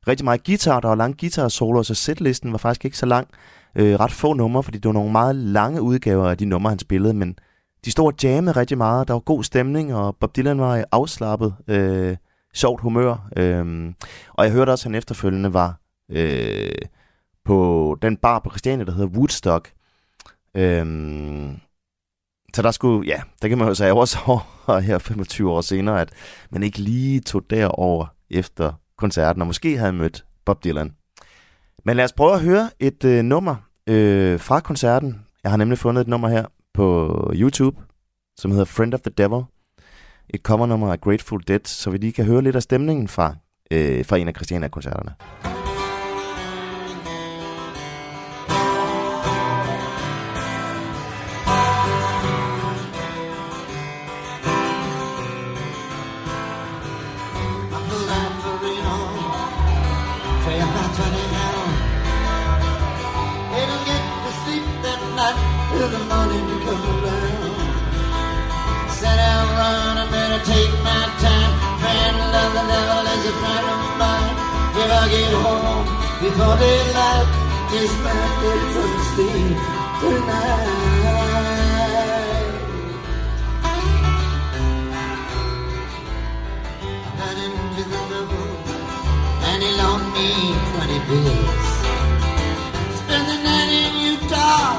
[0.08, 3.28] rigtig meget guitar, der var lange guitar solo, så setlisten var faktisk ikke så lang.
[3.74, 6.78] Øh, ret få numre, fordi det var nogle meget lange udgaver af de numre, han
[6.78, 7.38] spillede, men
[7.84, 11.54] de stod og jammede rigtig meget, der var god stemning, og Bob Dylan var afslappet,
[11.68, 12.16] øh,
[12.54, 13.28] sjovt humør.
[13.36, 13.92] Øh,
[14.34, 16.72] og jeg hørte også, at han efterfølgende var øh,
[17.44, 19.72] på den bar på Christiania, der hedder Woodstock.
[20.54, 20.86] Øh,
[22.54, 26.00] så der skulle, ja, der kan man jo sige også over her 25 år senere,
[26.00, 26.12] at
[26.50, 30.92] man ikke lige tog derover efter koncerten, og måske havde mødt Bob Dylan.
[31.84, 33.56] Men lad os prøve at høre et øh, nummer
[33.86, 35.26] øh, fra koncerten.
[35.42, 37.76] Jeg har nemlig fundet et nummer her på YouTube,
[38.36, 39.44] som hedder Friend of the Devil.
[40.30, 43.36] Et covernummer af Grateful Dead, så vi lige kan høre lidt af stemningen fra,
[43.70, 45.57] øh, fra en af Christiana-koncerterne.
[74.88, 75.84] If I get home
[76.16, 77.28] before daylight,
[78.04, 79.58] might get some sleep
[80.00, 80.72] tonight.
[83.64, 83.76] I
[87.20, 88.48] Ran into the devil,
[89.48, 91.68] and he loaned me 20 bills.
[92.96, 94.72] Spent the night in Utah,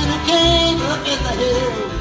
[0.00, 1.92] in a cave up in the hills.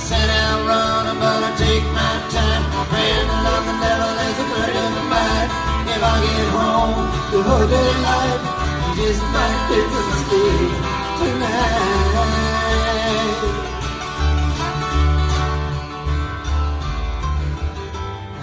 [0.00, 2.64] Said I'll run, I'm gonna take my time.
[2.88, 5.61] Praying to love the devil is a friend of mine.
[5.94, 6.94] If I get home
[7.34, 8.40] before daylight,
[8.84, 10.72] he just might get some sleep
[11.20, 12.82] tonight.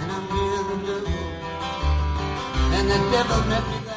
[0.00, 0.24] And I'm
[0.68, 1.14] the devil,
[2.76, 3.96] and the devil met me there.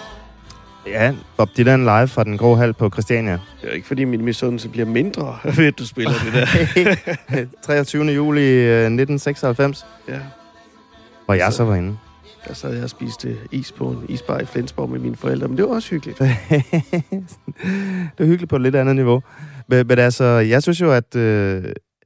[0.86, 3.40] Ja, Bob Dylan live fra den grå hal på Christiania.
[3.62, 7.46] Det er ikke, fordi min misundelse bliver mindre, ved at du spiller det der.
[7.66, 8.06] 23.
[8.06, 10.20] juli øh, 1996, Ja,
[11.26, 11.98] hvor jeg så var inde.
[12.48, 15.58] Der sad jeg og spiste is på en isbar i Flensborg med mine forældre, men
[15.58, 16.20] det var også hyggeligt.
[18.18, 19.24] det er hyggeligt på et lidt andet niveau.
[19.68, 21.64] Men, men altså, jeg synes jo, at øh,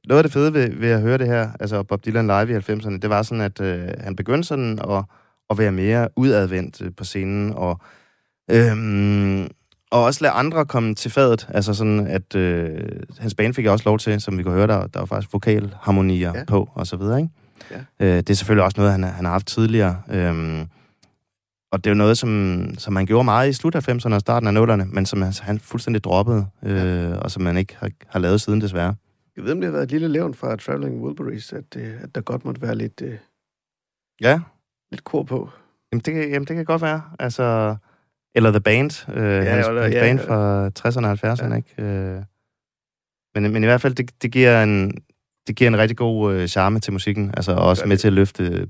[0.08, 2.56] noget af det fede ved, ved at høre det her, altså Bob Dylan live i
[2.56, 5.04] 90'erne, det var sådan, at øh, han begyndte sådan at,
[5.50, 7.80] at være mere udadvendt øh, på scenen, og,
[8.50, 9.42] øhm,
[9.90, 11.48] og også lade andre komme til fadet.
[11.54, 12.80] Altså sådan, at øh,
[13.18, 16.32] hans band fik også lov til, som vi kunne høre, der, der var faktisk vokalharmonier.
[16.34, 16.44] Ja.
[16.44, 17.32] på, og så videre, ikke?
[17.70, 17.80] Ja.
[18.00, 20.02] Øh, det er selvfølgelig også noget, han, han har haft tidligere.
[20.10, 20.60] Øhm,
[21.72, 24.20] og det er jo noget, som, som han gjorde meget i slut af 90'erne og
[24.20, 27.90] starten af 0'erne, men som han, han fuldstændig droppede, øh, og som man ikke har,
[28.06, 28.94] har lavet siden desværre.
[29.36, 32.14] Jeg ved, om det har været et lille levn fra Traveling Wilburys, at, øh, at
[32.14, 33.14] der godt måtte være lidt, øh,
[34.20, 34.40] Ja,
[34.90, 35.50] lidt kor på.
[35.92, 37.02] jamen det, kan- jamen det kan godt være.
[37.18, 37.76] Altså,
[38.34, 39.16] eller The Band, øh,
[39.46, 40.26] ja, hans, eller- hans ja, band ja.
[40.26, 41.56] fra 60'erne og 70'erne, Ja.
[41.56, 41.82] ikke?
[41.82, 42.22] Øh,
[43.34, 44.98] men, men i hvert fald, det, det, giver en,
[45.48, 48.12] det giver en rigtig god øh, charme til musikken, altså og også med til at
[48.12, 48.66] løfte øh,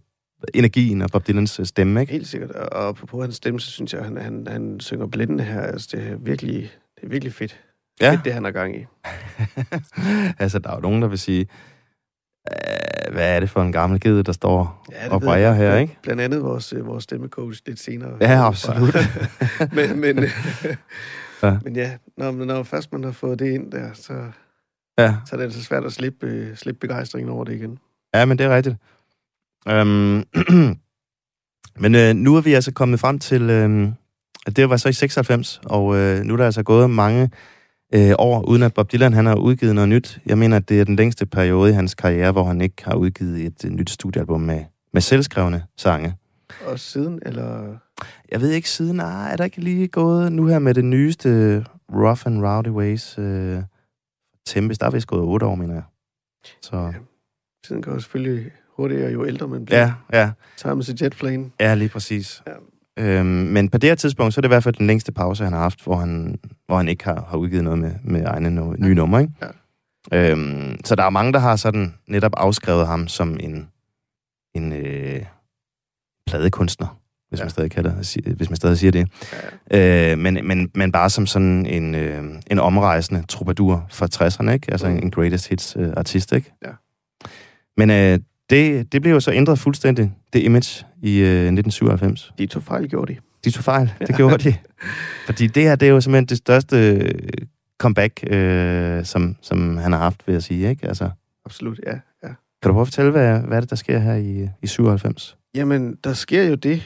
[0.54, 2.12] energien og Bob Dylans øh, stemme, ikke?
[2.12, 2.50] Helt sikkert.
[2.50, 5.60] Og og på hans stemme, så synes jeg, han, han, han synger blændende her.
[5.60, 7.60] Altså, det er virkelig, det er virkelig fedt.
[8.00, 8.12] Ja.
[8.12, 8.84] Fedt, det han har gang i.
[10.42, 11.46] altså, der er jo nogen, der vil sige,
[12.50, 15.56] øh, hvad er det for en gammel ged, der står Ja, og jeg.
[15.56, 15.98] her, ikke?
[16.02, 18.10] Blandt andet vores, vores stemmecoach lidt senere.
[18.20, 18.96] Ja, absolut.
[19.76, 20.28] men, men, Ja.
[21.48, 21.58] ja.
[21.64, 24.12] men ja, når, når først man har fået det ind der, så,
[24.98, 27.78] Ja, så er det altså svært at slippe, øh, slippe begejstringen over det igen.
[28.14, 28.76] ja men det er rigtigt.
[29.68, 30.24] Øhm,
[31.82, 33.88] men øh, nu er vi altså kommet frem til, øh,
[34.46, 37.30] at det var så i 96, og øh, nu er der altså gået mange
[37.94, 40.20] øh, år, uden at Bob Dylan han har udgivet noget nyt.
[40.26, 42.94] Jeg mener, at det er den længste periode i hans karriere, hvor han ikke har
[42.94, 46.14] udgivet et øh, nyt studiealbum med, med selvskrevne sange.
[46.66, 47.76] Og siden, eller...
[48.32, 51.64] Jeg ved ikke siden, ah, er der ikke lige gået nu her med det nyeste
[51.92, 53.62] Rough and Rowdy Ways øh,
[54.48, 55.82] Tempest, der er vist gået otte år, mener jeg.
[56.62, 56.92] Så
[57.66, 59.80] Tiden går selvfølgelig hurtigere, jo ældre man bliver.
[59.80, 61.50] ja, ja, Time is a jet plane.
[61.60, 62.42] ja, lige præcis.
[62.46, 62.52] Ja.
[63.00, 65.44] Øhm, men på det her tidspunkt, så er det i hvert fald den længste pause,
[65.44, 68.50] han har haft, hvor han, hvor han ikke har, har udgivet noget med, med egne
[68.50, 69.32] no, nye numre, ikke?
[70.12, 70.30] Ja.
[70.32, 73.68] Øhm, så der er mange, der har sådan netop afskrevet ham som en,
[74.54, 75.24] en øh,
[76.26, 77.42] pladekunstner, hvis, Ja.
[77.42, 77.44] ja.
[77.44, 77.92] man stadig kalder,
[78.36, 79.08] hvis man stadig siger det.
[79.70, 80.12] Ja.
[80.12, 84.70] Øh, men, men, men bare som sådan en, øh, en omrejsende troubadour fra 60'erne, ikke?
[84.72, 84.96] Altså Mm.
[84.96, 86.52] en greatest hits øh, artist, ikke?
[86.66, 86.70] Ja.
[87.76, 88.18] Men øh,
[88.50, 92.32] det, det blev jo så ændret fuldstændig, det image, i øh, 1997.
[92.38, 93.18] De to fejl gjorde de.
[93.44, 94.54] De tog fejl, det gjorde de.
[95.26, 97.10] Fordi det her, det er jo simpelthen det største øh,
[97.78, 100.86] comeback, øh, som, som han har haft, vil jeg sige, ikke?
[100.88, 101.10] Altså,
[101.46, 101.92] Absolut, ja.
[102.22, 102.28] ja.
[102.62, 105.36] kan du prøve at fortælle, hvad, hvad er det, der sker her i, i 97?
[105.54, 106.82] Jamen, der sker jo det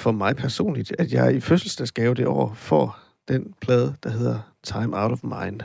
[0.00, 5.02] for mig personligt, at jeg i fødselsdagsgave det år får den plade, der hedder Time
[5.02, 5.60] Out of Mind.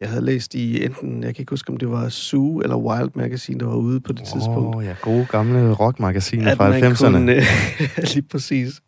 [0.00, 3.10] Jeg havde læst i enten, jeg kan ikke huske, om det var Zoo eller Wild
[3.14, 4.76] Magazine, der var ude på det tidspunkt.
[4.76, 7.06] Åh, ja, gode gamle rockmagasiner fra man 90'erne.
[7.06, 7.44] kunne, øh,
[8.14, 8.82] lige præcis.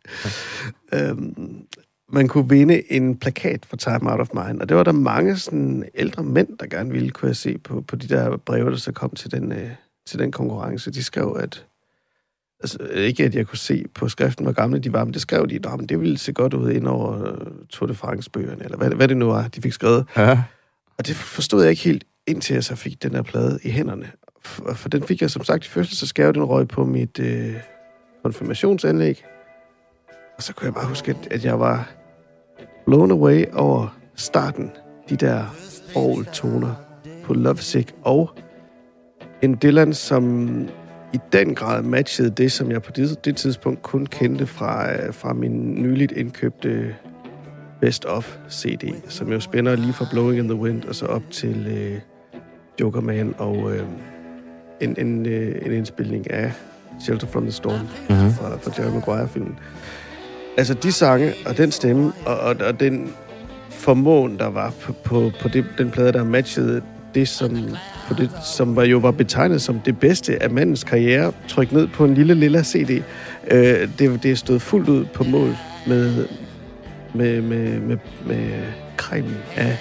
[0.93, 1.67] øhm,
[2.13, 5.37] man kunne vinde en plakat for Time Out of Mind, og det var der mange
[5.37, 8.77] sådan, ældre mænd, der gerne ville, kunne jeg se på, på de der breve, der
[8.77, 9.71] så kom til den, øh,
[10.07, 10.91] til den konkurrence.
[10.91, 11.67] De skrev, at
[12.63, 15.49] altså, ikke at jeg kunne se på skriften, hvor gamle de var, men det skrev
[15.49, 18.91] de, at det ville se godt ud ind over øh, Tour de France-bøgerne, eller hvad,
[18.91, 20.05] hvad det nu var, de fik skrevet.
[20.17, 20.43] Ja.
[20.99, 24.11] Og det forstod jeg ikke helt, indtil jeg så fik den her plade i hænderne.
[24.45, 27.55] For, for den fik jeg som sagt i fødselsdagsgave, den røg på mit øh,
[28.23, 29.25] konfirmationsanlæg.
[30.37, 31.91] Og så kunne jeg bare huske, at, at jeg var
[32.87, 34.71] blown away over starten.
[35.09, 35.45] De der
[36.33, 36.75] toner
[37.25, 37.95] på Lovesick.
[38.03, 38.31] Og
[39.43, 40.49] en Dylan, som
[41.13, 45.15] i den grad matchede det, som jeg på det, det tidspunkt kun kendte fra, øh,
[45.15, 46.95] fra min nyligt indkøbte
[47.81, 51.23] Best Of CD, som jo spænder lige fra Blowing in the Wind og så op
[51.31, 52.01] til øh,
[52.81, 53.83] Joker Man og øh,
[54.81, 56.53] en, en, øh, en indspilning af
[57.01, 58.33] Shelter from the Storm Mm-hmm.
[58.33, 59.59] fra, fra Jerry Maguire-filmen.
[60.57, 63.13] Altså de sange og den stemme og, og, og den
[63.71, 66.83] formåen, der var på, på, på det, den plade, der matchede
[67.15, 67.57] det, som,
[68.09, 71.89] på det, som var, jo var betegnet som det bedste af mandens karriere, trykt ned
[71.89, 73.03] på en lille lilla CD.
[73.51, 76.27] Øh, det, det stod fuldt ud på mål med,
[77.15, 77.97] med, med, med,
[78.27, 78.51] med
[78.97, 79.77] kremen af,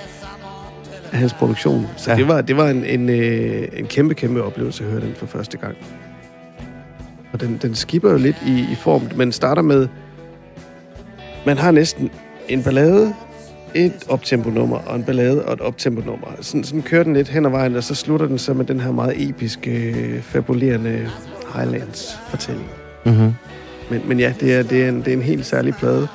[1.12, 1.88] af hans produktion.
[1.98, 2.18] Så Ja.
[2.18, 5.26] det var, det var en, en, øh, en kæmpe, kæmpe oplevelse at høre den for
[5.26, 5.76] første gang.
[7.34, 9.88] Og den, den skipper jo lidt i, i form, men starter med,
[11.46, 12.12] man har næsten
[12.50, 13.14] en ballade,
[13.76, 16.28] et optempo-nummer og en ballade og et optempo-nummer.
[16.42, 18.80] Sådan, sådan kører den lidt hen ad vejen, og så slutter den så med den
[18.80, 21.10] her meget episke, fabulerende
[21.56, 22.70] Highlands-fortælling.
[23.06, 23.34] Mm-hmm.
[23.90, 26.08] Men, men ja, det er, det, er en, det er en helt særlig plade,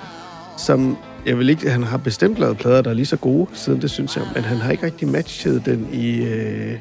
[0.58, 3.82] som jeg vil ikke, han har bestemt lavet plader, der er lige så gode siden,
[3.82, 6.24] det synes jeg, men han har ikke rigtig matchet den i...
[6.24, 6.78] Øh,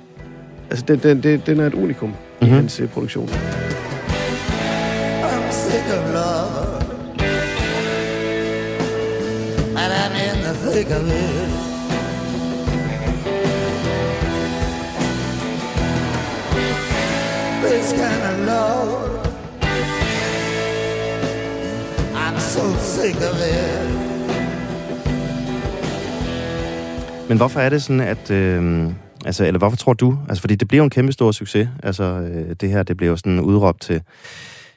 [0.70, 2.48] altså, den, den, den, den er et unikum mm-hmm.
[2.48, 3.30] i hans øh, produktion.
[3.30, 3.34] I'm
[5.52, 6.76] sick of love.
[9.78, 11.76] And I'm in ganas de caber.
[17.64, 19.20] this kind of love.
[22.16, 24.06] I'm so sick of it.
[27.30, 28.32] Men hvorfor er det sådan, at...
[28.32, 28.92] Øh,
[29.26, 30.18] altså, eller hvorfor tror du?
[30.30, 31.70] Altså, fordi det blev en kæmpe stor succes.
[31.84, 34.02] Altså, øh, det her, det blev sådan udråbt til...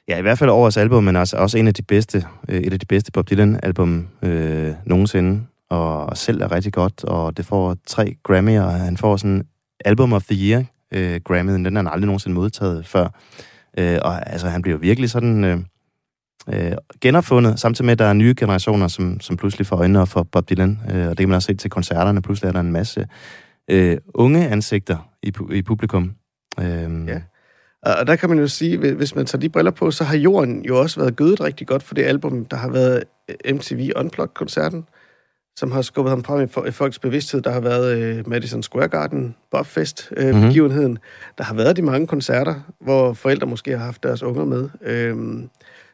[0.08, 2.72] Ja, i hvert fald årets album, men altså også en af de bedste, øh, et
[2.72, 5.40] af de bedste Bob Dylan-album øh, nogensinde.
[5.70, 9.42] Og selv er rigtig godt, og det får tre Grammy'er, og han får sådan
[9.84, 11.50] Album of the Year øh, Grammy'en.
[11.64, 13.08] Den har han aldrig nogensinde modtaget før.
[13.78, 15.44] Øh, og altså, han bliver virkelig sådan...
[15.44, 15.58] Øh,
[16.52, 20.22] øh, genopfundet, samtidig med, at der er nye generationer, som, som pludselig får øjnene for
[20.22, 20.78] Bob Dylan.
[20.90, 22.22] Øh, og det kan man også se til koncerterne.
[22.22, 23.06] Pludselig er der en masse
[23.70, 26.12] øh, unge ansigter i, pu- i publikum.
[26.60, 27.20] Øh, Ja.
[27.82, 30.64] Og der kan man jo sige, hvis- man tager de briller på, så har jorden
[30.64, 34.84] jo også været gødet rigtig godt for det album, der har været øh, MTV Unplugged-koncerten,
[35.58, 37.40] som har skubbet ham frem i fo- i folks bevidsthed.
[37.42, 40.46] Der har været øh, Madison Square Garden, Bobfest, øh, Mhm.
[40.46, 40.98] begivenheden.
[41.38, 44.68] Der har været de mange koncerter, hvor forældre måske har haft deres unger med.
[44.82, 45.48] Øhm,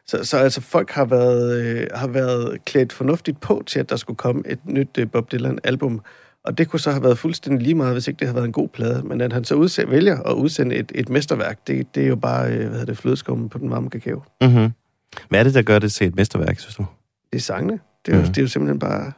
[0.07, 3.95] så, så altså folk har været, øh, har været klædt fornuftigt på til, at der
[3.95, 6.01] skulle komme et nyt øh, Bob Dylan-album.
[6.43, 8.51] Og det kunne så have været fuldstændig lige meget, hvis ikke det havde været en
[8.51, 9.01] god plade.
[9.05, 12.15] Men at han så udse- vælger at udsende et, et mesterværk, det, det er jo
[12.15, 14.23] bare, øh, hvad hedder det, flødeskummen på den varme kakao.
[14.41, 14.69] Mm-hmm.
[15.29, 16.85] Hvad er det, der gør det til et mesterværk, synes du?
[17.33, 17.79] Det er sangene.
[18.05, 18.27] Det er, jo, Mhm.
[18.33, 19.11] det er jo simpelthen bare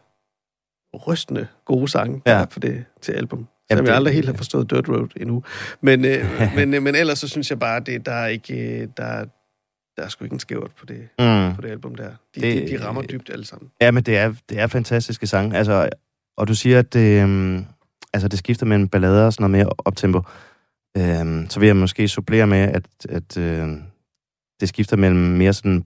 [0.97, 2.45] rystende gode sange Ja.
[2.45, 3.47] på det til album.
[3.69, 5.43] Jamen, det- jeg aldrig helt har forstået Dirt Road endnu.
[5.81, 6.25] Men, øh,
[6.57, 9.25] men, øh, men ellers så synes jeg bare, det, der er ikke, øh, der,
[9.97, 11.55] der er sgu ikke en skævt på det, Mm.
[11.55, 12.09] på det album der.
[12.35, 13.69] De, Det- de, de rammer dybt alle sammen.
[13.81, 15.57] Ja, men det er, det er fantastiske sange.
[15.57, 15.89] Altså,
[16.37, 17.65] og du siger, at det, øhm,
[18.13, 20.21] altså, det skifter mellem ballader og sådan noget mere optempo.
[20.97, 23.67] Øhm, så vil jeg måske supplere med, at, at øh,
[24.59, 25.85] det skifter mellem mere sådan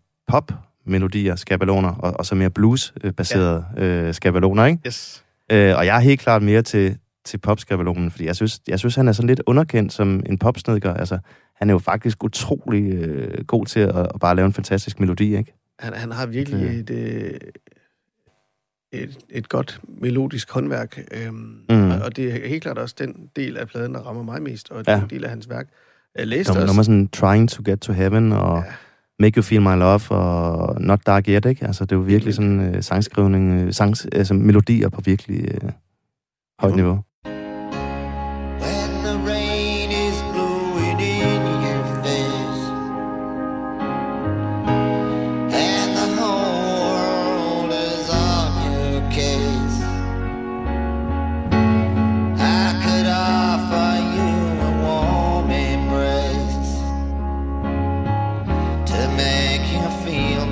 [0.85, 3.83] pop-melodier, skabeloner, og, og så mere blues-baserede ja.
[3.83, 4.79] øh, skabeloner, ikke?
[4.87, 5.23] Yes.
[5.51, 8.95] Øh, og jeg er helt klart mere til, til popskabelonen, fordi jeg synes, jeg synes,
[8.95, 10.93] han er sådan lidt underkendt som en popsnedker.
[10.93, 11.19] Altså,
[11.55, 15.37] han er jo faktisk utrolig øh, god til at, at bare lave en fantastisk melodi,
[15.37, 15.53] ikke?
[15.79, 16.71] Han, han har virkelig Ja.
[16.71, 17.39] et, øh,
[18.93, 20.99] et, et godt melodisk håndværk.
[21.11, 21.35] Øhm,
[21.69, 21.91] Mm.
[21.91, 24.71] og, og det er helt klart også den del af pladen, der rammer mig mest,
[24.71, 24.95] og Ja.
[24.99, 25.67] den del af hans værk.
[26.15, 26.69] Jeg læste Nummer, også...
[26.71, 28.73] nummer sådan Trying to Get to Heaven og ja.
[29.19, 31.65] Make You Feel My Love og Not Dark Yet, ikke?
[31.65, 35.69] Altså, det er jo virkelig sådan uh, sangskrivning, uh, sangs, altså melodier på virkelig uh,
[36.59, 37.03] højt niveau.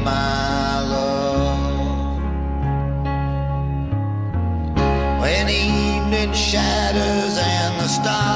[0.03, 2.19] My love.
[5.21, 8.28] When evening shadows and the stars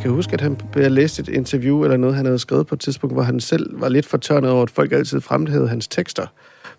[0.00, 2.74] jeg kan huske, at han, jeg læste et interview eller noget, han havde skrevet på
[2.74, 6.26] et tidspunkt, hvor han selv var lidt fortørnet over, at folk altid fremhævede hans tekster.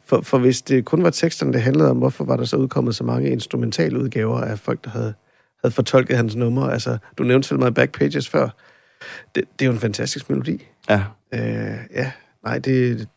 [0.05, 2.95] For, for hvis det kun var teksterne, det handlede om, hvorfor var der så udkommet
[2.95, 5.13] så mange instrumentaludgaver af folk, der havde,
[5.63, 6.73] havde fortolket hans numre?
[6.73, 8.49] Altså, du nævnte selv mig Backpages før.
[9.36, 10.67] Det, det er jo en fantastisk melodi.
[10.89, 11.03] Ja,
[11.34, 12.12] Øh, ja,
[12.43, 13.08] nej, det,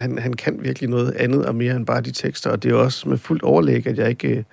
[0.00, 2.74] han, han kan virkelig noget andet og mere end bare de tekster, og det er
[2.74, 4.44] jo også med fuldt overlæg, at jeg ikke øh,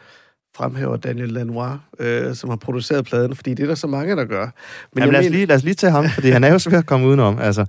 [0.58, 4.26] fremhæver Daniel Lanois, øh, som har produceret pladen, fordi det er der så mange, der
[4.26, 4.46] gør.
[4.94, 6.78] Men Jamen, lad, os lige, lad os lige tage ham, fordi han er jo svær
[6.78, 7.40] at komme udenom.
[7.40, 7.62] Altså,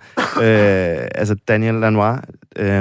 [0.43, 2.21] øh, altså Daniel Lanois,
[2.57, 2.81] øh, ja.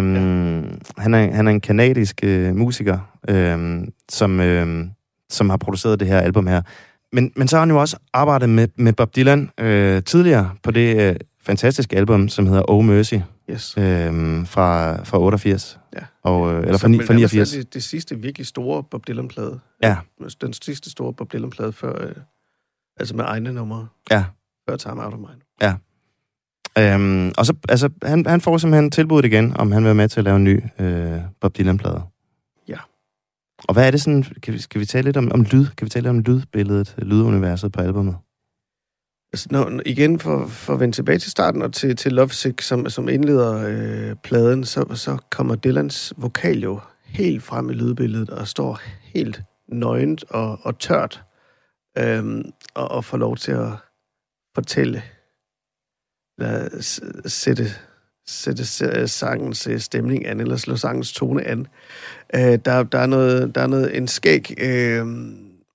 [0.98, 3.00] han, er, han er en kanadisk øh, musiker,
[3.30, 3.80] øh,
[4.10, 4.86] som, øh,
[5.30, 6.62] som har produceret det her album her.
[7.14, 10.72] Men, men så har han jo også arbejdet med, med Bob Dylan øh, tidligere på
[10.72, 13.16] det øh, fantastiske album, som hedder Oh Mercy,
[13.50, 13.78] Yes.
[13.78, 13.84] øh,
[14.48, 15.80] fra, fra 88.
[15.96, 16.00] Ja.
[16.24, 17.52] Og, øh, eller fra, ni, fra nærmest er 89.
[17.52, 19.60] Det, det sidste virkelig store Bob Dylan-plade.
[19.84, 19.98] Ja.
[20.42, 22.16] Den sidste store Bob Dylan-plade før, øh,
[23.00, 23.88] altså med egne numre.
[24.12, 24.26] Ja.
[24.70, 25.42] Før Time Out of Mind.
[26.80, 30.10] Øhm, og så, altså, han, han får simpelthen tilbuddet igen, om han vil være med
[30.10, 32.02] til at lave en ny øh, Bob Dylan-plade.
[32.68, 32.78] Ja.
[33.68, 35.66] Og hvad er det sådan, kan vi, skal vi tale lidt om, om lyd?
[35.78, 38.16] Kan vi tale lidt om lydbilledet, lyduniverset på albumet?
[39.34, 42.90] Altså, når, igen, for, for at vende tilbage til starten og til, til Lovesick, som,
[42.90, 48.48] som indleder øh, pladen, så, så kommer Dylans vokal jo helt frem i lydbilledet og
[48.48, 51.24] står helt nøgent og, og tørt
[51.98, 53.72] øhm, og, og får lov til at
[54.56, 55.04] fortælle,
[56.38, 56.70] eller
[57.26, 57.66] sætte,
[58.28, 61.68] sætte øh, sangens øh, stemning an, eller slå sangens tone an.
[62.36, 65.06] Øh, der, der, er noget, der er noget, en skæg, øh,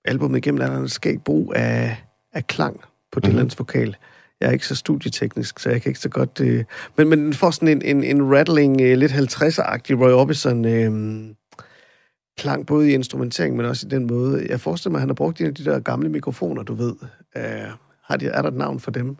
[0.05, 2.81] albumet igennem, der er en skæg brug af, af klang
[3.13, 3.31] på Mhm.
[3.31, 3.95] Dylans vokal.
[4.41, 6.39] Jeg er ikke så studieteknisk, så jeg kan ikke så godt...
[6.41, 6.63] Øh,
[6.97, 10.91] men, men den får sådan en, en, en rattling, øh, lidt 50'er-agtig Roy Orbison øh,
[12.37, 14.45] klang, både i instrumentering, men også i den måde.
[14.49, 16.93] Jeg forestiller mig, at han har brugt en af de der gamle mikrofoner, du ved.
[17.37, 17.43] Øh,
[18.03, 19.15] har de, er der et navn for dem?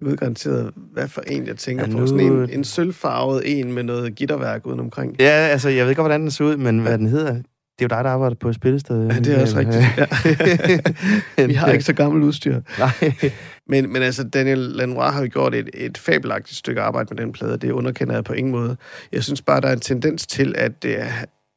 [0.00, 1.98] Du ved garanteret, hvad for en, jeg tænker Ja, på.
[1.98, 5.16] nu- Sådan en, en sølvfarvet en med noget gitterværk udenom omkring.
[5.20, 7.42] Ja, altså, jeg ved ikke, hvordan den ser ud, men hvad den hedder,
[7.82, 9.06] det er jo dig, der arbejder på et spillested.
[9.06, 9.84] Ja, det er også rigtigt.
[11.38, 11.46] Ja.
[11.46, 12.60] Vi har ikke så gammelt udstyr.
[12.78, 13.12] Nej.
[13.68, 17.32] Men, men altså, Daniel Lanois har jo gjort et, et fabelagtigt stykke arbejde med den
[17.32, 18.76] plade, det underkender jeg på ingen måde.
[19.12, 21.08] Jeg synes bare, der er en tendens til, at det er,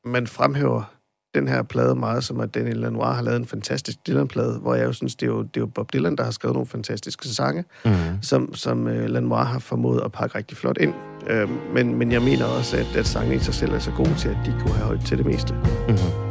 [0.05, 0.91] man fremhæver
[1.35, 4.85] den her plade meget, som at Daniel Lanois har lavet en fantastisk Dylan-plade, hvor jeg
[4.85, 7.27] jo synes, det er jo, det er jo Bob Dylan, der har skrevet nogle fantastiske
[7.27, 7.91] sange, Mm.
[8.21, 10.93] som, som uh, Lanois har formået at pakke rigtig flot ind.
[11.29, 14.15] Øh, men, men jeg mener også, at, at sangene i sig selv er så gode
[14.17, 15.53] til, at de kunne have holdt til det meste.
[15.87, 16.24] Mm.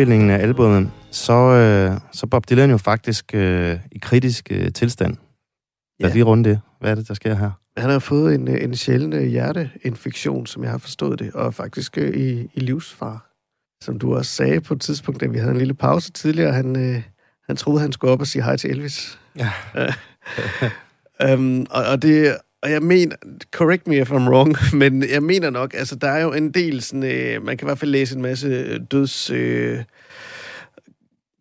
[0.00, 4.72] Inden indspilningen af albumet, så, øh, så Bob Dylan jo faktisk øh, i kritisk øh,
[4.72, 5.16] tilstand.
[6.00, 6.14] Lad os Ja.
[6.14, 6.60] lige runde det.
[6.80, 7.50] Hvad er det, der sker her?
[7.76, 11.54] Han har fået en, øh, en sjælden øh, hjerteinfektion, som jeg har forstået det, og
[11.54, 13.26] faktisk øh, i, i livsfar.
[13.84, 16.76] Som du også sagde på et tidspunkt, da vi havde en lille pause tidligere, han,
[16.76, 17.02] øh,
[17.46, 19.18] han troede, han skulle op og sige hej til Elvis.
[19.38, 19.50] Ja.
[21.34, 23.16] um, og, og, det, og jeg mener,
[23.52, 26.82] correct me if I'm wrong, men jeg mener nok, altså der er jo en del
[26.82, 29.30] sådan, øh, man kan i hvert fald læse en masse øh, døds...
[29.30, 29.82] Øh,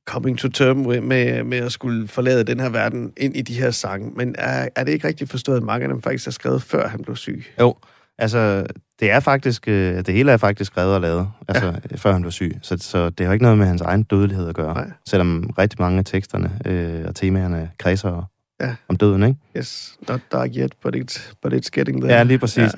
[0.10, 3.54] coming to term med, med, med at skulle forlade den her verden ind i de
[3.54, 4.12] her sange.
[4.16, 6.88] Men er, er det ikke rigtigt forstået, at mange af dem faktisk er skrevet, før
[6.88, 7.46] han blev syg?
[7.60, 7.76] Jo,
[8.18, 8.66] altså,
[9.00, 11.96] det er faktisk, øh, det hele er faktisk skrevet og lavet, altså, ja.
[11.96, 12.58] før han blev syg.
[12.62, 14.74] Så, så det har ikke noget med hans egen dødelighed at gøre.
[14.74, 14.92] Nej.
[15.06, 18.30] Selvom rigtig mange af teksterne øh, og temaerne kredser
[18.62, 18.76] Ja.
[18.88, 19.40] om døden, ikke?
[19.58, 22.14] Yes, not dark yet, but it's, but it's getting there.
[22.14, 22.58] Ja, lige præcis.
[22.58, 22.70] Ja.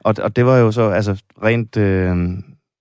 [0.00, 2.16] Og, og det var jo så, altså rent øh,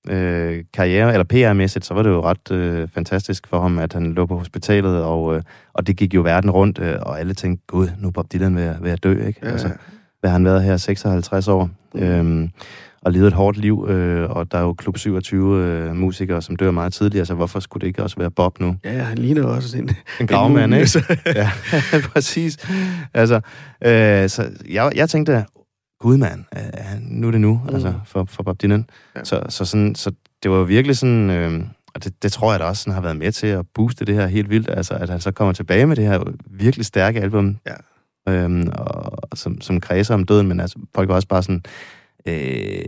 [0.09, 4.13] øh, karriere, eller PR-mæssigt, så var det jo ret øh, fantastisk for ham, at han
[4.13, 5.41] lå på hospitalet, og, øh,
[5.73, 8.55] og det gik jo verden rundt, øh, og alle tænkte, gud, nu er Bob Dylan
[8.55, 9.39] ved, ved at dø, ikke?
[9.43, 9.51] Ja.
[9.51, 9.69] Altså,
[10.19, 12.03] hvad har han været her, 56 år, Mm.
[12.03, 12.49] øhm,
[13.01, 16.55] og levet et hårdt liv, øh, og der er jo klub 27 øh, musikere, som
[16.55, 18.75] dør meget tidligere, så hvorfor skulle det ikke også være Bob nu?
[18.83, 19.89] Ja, han ligner også en,
[20.19, 21.03] En gravmand, ikke?
[21.25, 21.51] ja,
[22.13, 22.57] præcis.
[23.13, 23.35] Altså,
[23.85, 25.45] øh, så jeg, jeg tænkte,
[25.99, 26.61] gud mand, øh,
[27.01, 27.73] nu er det nu, mm.
[27.75, 28.85] altså, for, for Bob Dylan.
[29.15, 29.23] Ja.
[29.23, 30.11] Så, så, sådan, så
[30.43, 31.63] det var virkelig sådan, øh,
[31.95, 34.15] og det, det tror jeg da også sådan, har været med til at booste det
[34.15, 37.57] her helt vildt, altså at han så kommer tilbage med det her virkelig stærke album,
[38.27, 38.33] Ja.
[38.33, 41.63] øhm, og, og som, som kredser om døden, men altså, folk var også bare sådan,
[42.27, 42.85] øh,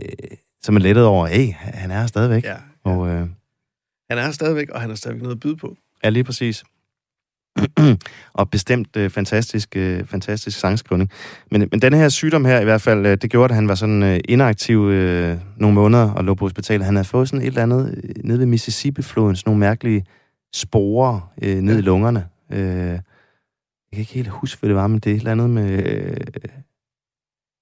[0.62, 2.44] som er lettet over, hey, han er her stadigvæk.
[2.44, 2.56] ja.
[2.84, 3.20] Og, øh,
[4.10, 5.76] Han er her stadigvæk, og han har stadigvæk noget at byde på.
[6.04, 6.64] Ja, lige præcis.
[8.32, 11.10] og bestemt øh, fantastisk, øh, fantastisk sangskrivning.
[11.50, 13.74] Men, men den her sygdom her i hvert fald, øh, det gjorde, at han var
[13.74, 16.84] sådan øh, inaktiv øh, nogle måneder og lå på hospitalet.
[16.86, 20.06] Han havde fået sådan et eller andet øh, nede ved Mississippi-floden, sådan nogle mærkelige
[20.54, 21.78] sporer øh, ned Ja.
[21.78, 22.28] i lungerne.
[22.50, 23.00] Øh, jeg
[23.92, 25.82] kan ikke helt huske, hvad det var, men det er et eller andet med...
[25.86, 26.16] Øh,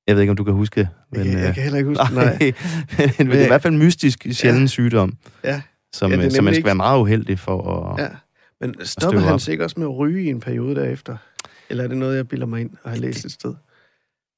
[0.07, 0.89] jeg ved ikke, om du kan huske.
[1.13, 2.39] Men, Men, jeg, jeg øh, kan heller ikke huske, nej, nej.
[3.19, 4.67] men det er i hvert fald en mystisk, sjælden ja.
[4.67, 5.13] sygdom,
[5.45, 5.61] Ja.
[5.93, 8.03] som, Ja, det er som man skal ikke- være meget uheldig for at...
[8.03, 8.09] Ja.
[8.61, 11.17] Men stopper han sig ikke også med at ryge i en periode derefter?
[11.71, 13.55] Eller er det noget, jeg bilder mig ind og har læst et sted?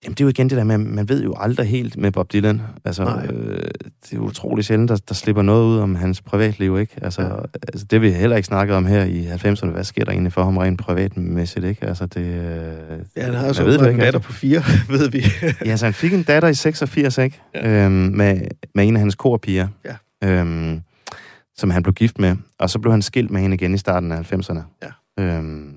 [0.05, 2.32] Jamen, det er jo igen det der med, man ved jo aldrig helt med Bob
[2.32, 2.61] Dylan.
[2.84, 3.26] Altså, Nej.
[3.26, 3.59] øh,
[4.03, 6.92] det er jo utroligt sjældent, der, der slipper noget ud om hans privatliv, ikke?
[7.03, 7.28] Altså, Ja.
[7.72, 9.66] altså, det vi heller ikke snakket om her i 90'erne.
[9.70, 11.86] Hvad sker der egentlig for ham rent privatmæssigt, ikke?
[11.86, 12.20] Altså, det...
[12.20, 14.62] Øh, Ja, han har man så ved en datter på fire,
[14.98, 15.24] ved vi.
[15.64, 17.40] Ja, så han fik en datter i 86, ikke?
[17.55, 17.84] Ja.
[17.84, 18.40] Øhm, med,
[18.74, 19.68] med en af hans korpiger.
[20.22, 20.28] Ja.
[20.28, 20.80] Øhm,
[21.57, 22.36] som han blev gift med.
[22.59, 24.61] Og så blev han skilt med hende igen i starten af 90'erne.
[25.18, 25.22] Ja.
[25.24, 25.74] Øhm,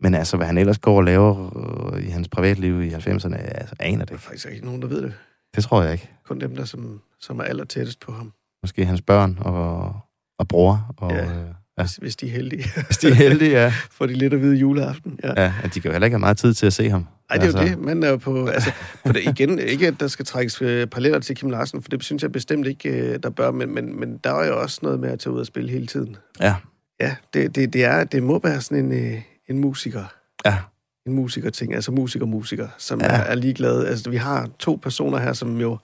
[0.00, 1.58] men altså, hvad han ellers går og laver
[1.94, 4.88] øh, i hans privatliv i 90'erne, altså, aner det Der er faktisk ikke nogen, der
[4.88, 5.14] ved det.
[5.56, 6.10] Det tror jeg ikke.
[6.26, 8.32] Kun dem, der som, som er aller tættest på ham.
[8.62, 10.00] Måske hans børn og,
[10.38, 10.94] og bror.
[10.96, 11.24] Og, Ja.
[11.24, 11.46] Øh,
[11.78, 11.82] Ja.
[11.82, 12.64] Hvis, hvis de er heldige.
[12.86, 13.72] hvis de er heldige, ja.
[13.96, 15.20] Får de lidt at vide juleaften.
[15.24, 15.42] Ja.
[15.42, 15.52] ja.
[15.62, 17.06] at De kan jo heller ikke have meget tid til at se ham.
[17.30, 17.84] Ej, det er jo Altså, det.
[17.84, 18.46] Man er jo på...
[18.46, 18.72] Altså,
[19.06, 22.04] på det, igen, ikke at der skal trækkes øh, paralleller til Kim Larsen, for det
[22.04, 25.08] synes jeg bestemt ikke, der bør, men, men, men der er jo også noget med
[25.08, 26.16] at tage ud og spille hele tiden.
[26.40, 26.54] Ja.
[27.00, 30.04] Ja, det, det, det, er, det må være sådan en, en musiker.
[30.44, 30.58] Ja.
[31.06, 33.06] En musiker-ting, altså musiker-musiker, som Ja.
[33.06, 33.88] er, er ligeglade.
[33.88, 35.78] Altså, vi har to personer her, som jo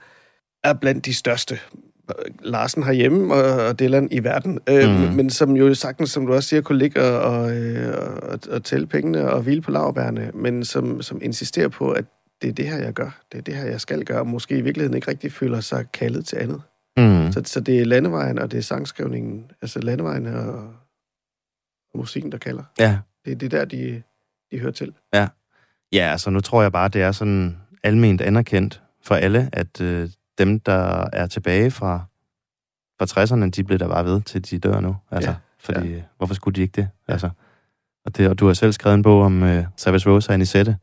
[0.64, 1.58] er blandt de største.
[2.40, 4.58] Larsen herhjemme og, Dylan i verden.
[4.68, 5.16] Øh, Mhm.
[5.16, 8.64] men, som jo sagtens, som du også siger, kunne ligge og, og, øh, og, og
[8.64, 12.04] tælle pengene og hvile på lavbærene, men som, som insisterer på, at
[12.42, 13.20] det er det her, jeg gør.
[13.32, 14.18] Det er det her, jeg skal gøre.
[14.18, 16.62] Og måske i virkeligheden ikke rigtig føler sig kaldet til andet.
[16.96, 17.32] Mm.
[17.32, 20.54] Så, så det er landevejen, og det er sangskrivningen, altså landevejen og,
[21.94, 22.62] og musikken, der kalder.
[22.80, 22.98] Ja.
[23.24, 24.02] Det, det er der, de,
[24.50, 24.94] de hører til.
[25.92, 30.08] Ja, altså nu tror jeg bare, det er sådan alment anerkendt for alle, at øh,
[30.38, 32.04] dem, der er tilbage fra,
[32.98, 34.96] fra 60'erne, de bliver der bare ved, til de dør nu.
[35.10, 36.02] Altså, Ja, fordi, ja.
[36.16, 36.88] hvorfor skulle de ikke det?
[37.08, 37.30] Altså,
[38.04, 40.76] og, det og du har selv skrevet en bog om øh, Savage Rose og Anisette,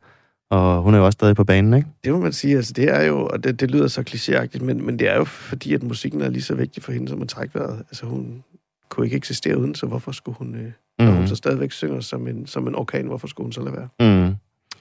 [0.50, 1.88] og hun er jo også stadig på banen, ikke?
[2.04, 4.86] Det må man sige, altså det er jo, og det, det lyder så klichéagtigt, men,
[4.86, 7.28] men det er jo fordi, at musikken er lige så vigtig for hende som at
[7.28, 7.78] trække vejret.
[7.78, 8.44] Altså hun
[8.88, 10.72] kunne ikke eksistere uden, så hvorfor skulle hun, øh,
[11.04, 13.76] når hun så stadigvæk synger som en, som en orkan, hvorfor skulle hun så lade
[13.76, 14.24] være?
[14.26, 14.34] Mm.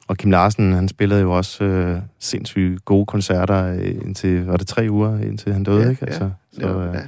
[0.07, 4.67] Og Kim Larsen, han spillede jo også øh, sindssygt gode koncerter øh, indtil, var det
[4.67, 6.05] tre uger, indtil han døde, Ja, ikke?
[6.05, 6.11] ja.
[6.11, 6.99] Altså, så, Så, øh, ja,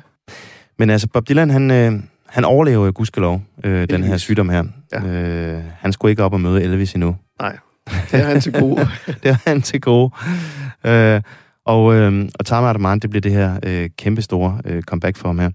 [0.79, 1.93] Men altså, Bob Dylan, han, øh,
[2.27, 4.63] han overlever jo gudskelov, øh, den her sygdom her.
[4.93, 5.03] Ja.
[5.05, 7.15] Øh, han skulle ikke op og møde Elvis endnu.
[8.11, 8.87] det er han til gode.
[9.23, 10.11] det er han til gode.
[10.85, 11.21] Øh,
[11.65, 15.27] og, øh, og Tama Adaman, det bliver det her øh, kæmpe store øh, comeback for
[15.29, 15.49] ham her.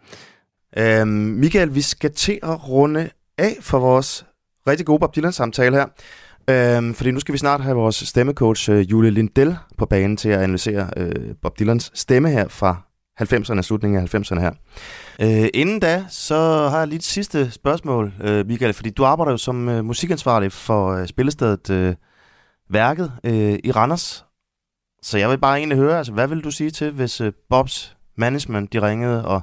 [0.79, 4.26] Øh, Michael, vi skal til at runde af for vores
[4.68, 5.87] rigtig gode Bob Dylan-samtale her.
[6.51, 10.28] Øhm, fordi nu skal vi snart have vores stemmecoach øh, Julie Lindell på banen til
[10.28, 12.82] at analysere øh, Bob Dylans stemme her fra
[13.22, 14.53] 90'erne, slutningen af 90'erne her.
[15.20, 19.32] Øh, inden da, så har jeg lige et sidste spørgsmål, øh, Michael, fordi du arbejder
[19.32, 21.95] jo som øh, musikansvarlig for øh, spillestedet øh,
[22.70, 24.24] Værket øh, i Randers.
[25.03, 27.97] Så jeg vil bare egentlig høre, altså, hvad vil du sige til, hvis øh, Bobs
[28.16, 29.41] management de ringede og,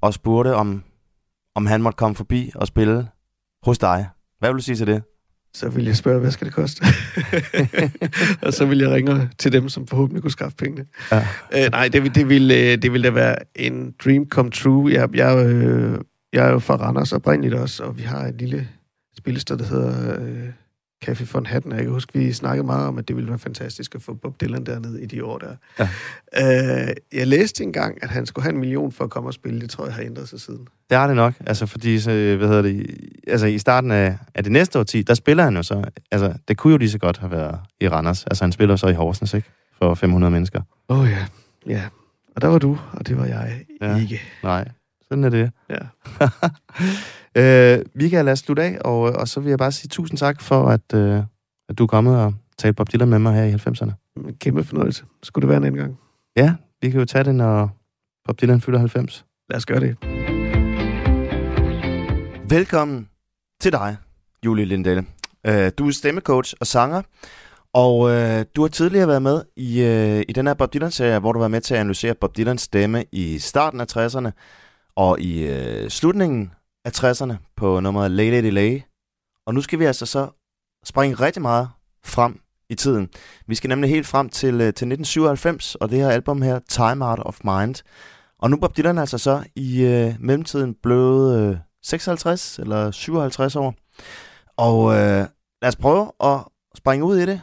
[0.00, 0.82] og spurgte, om,
[1.54, 3.08] om han måtte komme forbi og spille
[3.64, 4.06] hos dig?
[4.38, 5.02] Hvad vil du sige til det?
[5.54, 6.84] Så vil jeg spørge, hvad skal det koste?
[8.46, 10.86] og så vil jeg ringe til dem, som forhåbentlig kunne skaffe pengene.
[11.12, 11.26] Ja.
[11.56, 14.92] Øh, nej, det, vil- det, ville, øh, det ville da være en dream come true.
[14.92, 15.98] Jeg, jeg, øh,
[16.32, 18.68] jeg er jo fra Randers oprindeligt også, og vi har et lille
[19.18, 20.48] spillested, der hedder øh,
[21.08, 21.72] Café von Hatten.
[21.72, 24.40] Jeg kan huske, vi snakkede meget om, at det ville være fantastisk at få Bob
[24.40, 25.56] Dylan dernede i de år der.
[25.78, 25.88] Ja.
[26.88, 29.60] Øh, jeg læste engang, at han skulle have en million for at komme og spille.
[29.60, 30.68] Det tror jeg har ændret sig siden.
[30.90, 34.42] Det er det nok, altså fordi, så, hvad hedder det, altså i starten af, af
[34.42, 37.18] det næste årti, der spiller han jo så, altså det kunne jo lige så godt
[37.18, 39.50] have været i Randers, altså han spiller så i Horsens, ikke?
[39.78, 40.62] For 500 mennesker.
[40.88, 41.26] Åh oh, ja,
[41.66, 41.82] ja.
[42.36, 43.96] Og der var du, og det var jeg ja.
[43.96, 44.20] ikke.
[44.42, 44.68] Nej,
[45.08, 45.50] sådan er det.
[45.70, 45.78] Ja.
[47.36, 50.18] øh, vi kan lade os slutte af, og, og så vil jeg bare sige tusind
[50.18, 51.22] tak for, at, øh,
[51.68, 53.92] at du er kommet og talt Bob Dylan med mig her i 90'erne.
[54.16, 55.04] En kæmpe fornøjelse.
[55.22, 55.98] Skulle det være en anden gang?
[56.36, 57.70] Ja, vi kan jo tage det, når
[58.26, 59.24] Bob Dylan fylder 90.
[59.50, 59.96] Lad os gøre det.
[62.50, 63.08] Velkommen
[63.60, 63.96] til dig,
[64.44, 65.06] Julie Lindell.
[65.46, 67.02] Øh, du er stemmecoach og sanger,
[67.72, 71.32] og øh, du har tidligere været med i, øh, i den her Bob Dylan-serie, hvor
[71.32, 74.30] du var med til at analysere Bob Dylans stemme i starten af 60'erne
[74.96, 76.52] og i øh, slutningen
[76.84, 78.80] af 60'erne på nummeret Lay Lady Lay.
[79.46, 80.28] Og nu skal vi altså så
[80.84, 81.68] springe rigtig meget
[82.04, 83.08] frem i tiden.
[83.46, 87.10] Vi skal nemlig helt frem til, øh, til 1997, og det her album her, Time
[87.10, 87.74] Out of Mind.
[88.38, 93.56] Og nu er Bob Dylan altså så i øh, mellemtiden blevet øh, 56 eller 57
[93.56, 93.74] år.
[94.56, 95.26] Og øh,
[95.62, 96.40] lad os prøve at
[96.74, 97.40] springe ud i det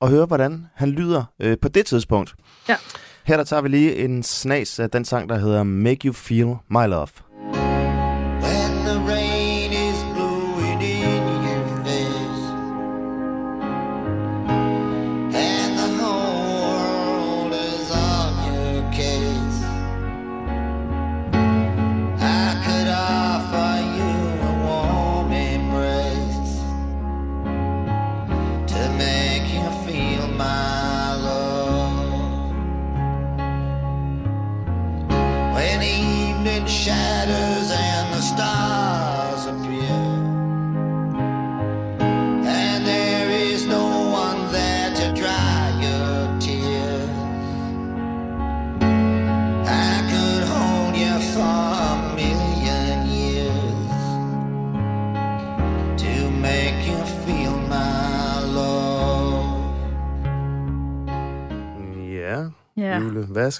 [0.00, 2.34] og høre, hvordan han lyder øh, på det tidspunkt.
[2.68, 2.76] Ja.
[3.24, 6.56] Her der tager vi lige en snas af den sang, der hedder Make You Feel
[6.68, 7.33] My Love.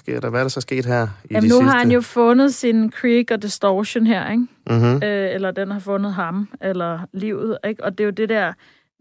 [0.05, 0.29] Sker der?
[0.29, 1.65] Hvad er der så sket her i Jamen, de nu sidste?
[1.71, 4.47] har han jo fundet sin creek og distortion her, ikke?
[4.69, 5.03] Mm-hmm.
[5.03, 7.83] Øh, eller den har fundet ham, eller livet, ikke?
[7.83, 8.53] Og det er jo det der,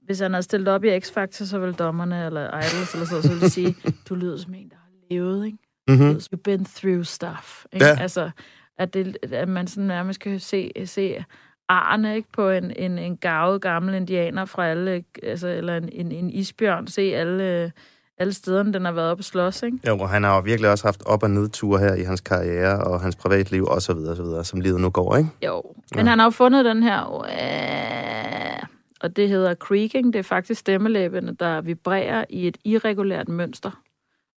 [0.04, 3.28] hvis han havde stillet op i X-Factor, så ville dommerne, eller Idols, eller så, så
[3.28, 3.76] ville de sige,
[4.08, 5.58] du lyder som en, der har levet, ikke?
[5.88, 6.10] Mm-hmm.
[6.10, 7.64] You've been through stuff.
[7.72, 7.86] Ikke?
[7.86, 7.96] Ja.
[8.00, 8.30] Altså,
[8.78, 11.24] at, det, at man sådan nærmest kan se, se
[11.68, 16.12] arne ikke, på en, en, en gavet gammel indianer fra alle, altså, eller en, en,
[16.12, 17.72] en isbjørn, se alle,
[18.18, 19.78] alle stederne, den har været oppe at slås, ikke?
[19.88, 22.84] Jo, og han har jo virkelig også haft op- og nedture her i hans karriere
[22.84, 25.30] og hans privatliv og så videre, så videre, som livet nu går, ikke?
[25.46, 25.62] Jo,
[25.94, 26.10] men Ja.
[26.10, 28.66] han har jo fundet den her, øh,
[29.00, 30.12] og det hedder creaking.
[30.12, 33.70] Det er faktisk stemmelæbene, der vibrerer i et irregulært mønster.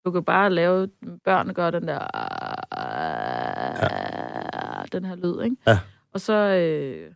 [0.06, 0.88] Du kan bare lave,
[1.26, 2.00] børn gør den der,
[3.88, 5.56] øh, den her lyd, ikke?
[5.68, 5.80] Ja.
[6.14, 7.10] Og så, øh,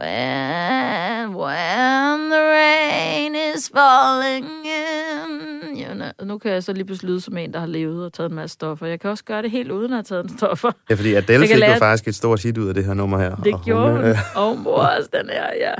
[0.00, 5.03] when, when the rain is falling in,
[6.18, 6.28] know.
[6.28, 8.36] Nu kan jeg så lige pludselig lyde som en, der har levet og taget en
[8.36, 8.86] masse stoffer.
[8.86, 10.70] Jeg kan også gøre det helt uden at have taget en stoffer.
[10.90, 13.18] Ja, fordi Adele fik jo lære- faktisk et stort hit ud af det her nummer
[13.18, 13.36] her.
[13.36, 14.04] Det og gjorde hun.
[14.04, 15.74] øh, Og mor også, den her, ja.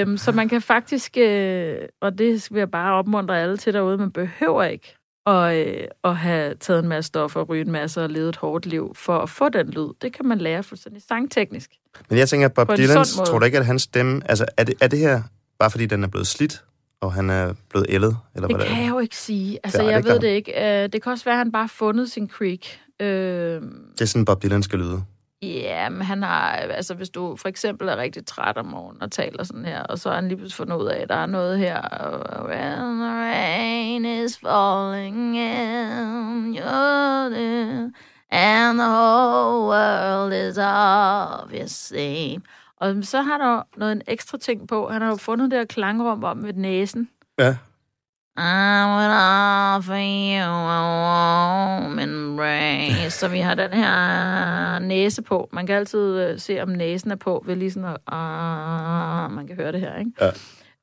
[0.00, 3.98] Øhm, så man kan faktisk, øh, og det vil jeg bare opmuntre alle til derude,
[3.98, 4.94] man behøver ikke
[5.26, 8.66] at, øh, at have taget en masse stoffer, ryge en masse og levet et hårdt
[8.66, 9.88] liv for at få den lyd.
[10.02, 11.70] Det kan man lære fuldstændig sangteknisk.
[12.10, 14.22] Men jeg tænker, at Bob Dylan, tror du ikke, at hans stemme...
[14.24, 15.22] Altså, er det, er det her
[15.58, 16.64] bare fordi, den er blevet slidt,
[17.04, 18.16] og han er blevet ældet?
[18.34, 19.58] Eller Det hvad kan jeg jo ikke sige.
[19.64, 20.82] Altså, det jeg kan ved det ikke.
[20.82, 22.80] Øh, Det kan også være, at han bare har fundet sin creek.
[23.00, 23.06] Øh,
[23.92, 25.02] Det er sådan, Bob Dylan skal lyde.
[25.42, 29.10] Ja, men han har, altså hvis du for eksempel er rigtig træt om morgenen og
[29.12, 31.26] taler sådan her, og så har han lige pludselig fundet ud af, at der er
[31.26, 31.80] noget her,
[32.48, 37.90] when the rain is falling in, there,
[38.30, 42.42] and the whole world is your sleep.
[42.84, 44.88] Og så har der noget en ekstra ting på.
[44.88, 47.08] Han har jo fundet det her klangrum om med næsen.
[47.38, 47.56] Ja.
[48.36, 49.14] I would
[49.76, 53.10] offer you a warm embrace.
[53.10, 55.48] Så vi har den her næse på.
[55.52, 57.96] Man kan altid øh, se, om næsen er på, ved lige sådan at...
[58.12, 60.10] Uh, man kan høre det her, ikke?
[60.20, 60.26] Ja.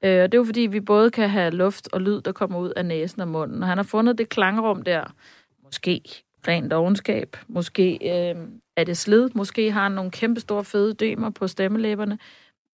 [0.04, 2.60] Øh, og det er jo fordi, vi både kan have luft og lyd, der kommer
[2.60, 3.64] ud af næsen og munden.
[3.64, 5.04] Og han har fundet det klangrum der.
[5.64, 6.02] Måske
[6.47, 7.38] rent dogenskab.
[7.47, 8.36] Måske øh,
[8.78, 9.30] er det slid.
[9.36, 12.20] Måske har han nogle kæmpe store fede dømer på stemmelæberne.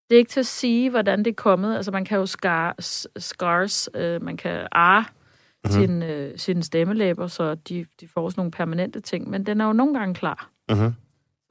[0.09, 1.75] Det er ikke til at sige, hvordan det er kommet.
[1.75, 5.71] Altså, man kan jo scar, s- scars, øh, man kan ar mm-hmm.
[5.71, 9.29] sin, øh, sine stemmelæber, så de, de får sådan nogle permanente ting.
[9.29, 10.49] Men den er jo nogle gange klar.
[10.69, 10.93] Mm-hmm.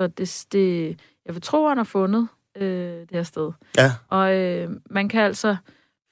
[0.00, 3.52] Så det, det, jeg vil tro, han har fundet øh, det her sted.
[3.76, 3.92] Ja.
[4.08, 5.56] Og øh, man kan altså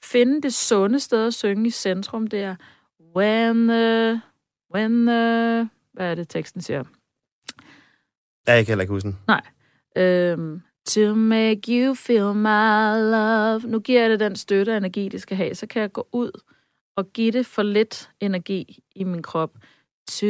[0.03, 2.27] finde det sunde sted at synge i centrum.
[2.27, 2.55] Det er
[3.15, 4.21] when the,
[4.73, 6.83] when the, hvad er det teksten siger?
[8.47, 9.17] Ja, jeg kan heller ikke huske den.
[9.97, 13.61] Øhm, to make you feel my love.
[13.71, 15.55] Nu giver jeg det den støtte og energi, det skal have.
[15.55, 16.31] Så kan jeg gå ud
[16.97, 19.51] og give det for lidt energi i min krop.
[20.07, 20.25] To,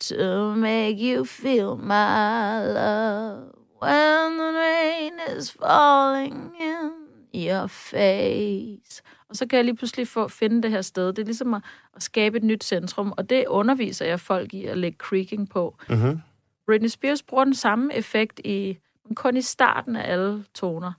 [0.00, 3.52] to make you feel my love.
[3.82, 6.90] When the rain is falling in
[7.34, 9.02] your face.
[9.30, 11.06] Og så kan jeg lige pludselig få, finde det her sted.
[11.06, 11.62] Det er ligesom at,
[11.96, 15.76] at skabe et nyt centrum, og det underviser jeg folk i at lægge creaking på.
[15.88, 16.20] Mm-hmm.
[16.66, 20.92] Britney Spears bruger den samme effekt i, men kun i starten af alle toner.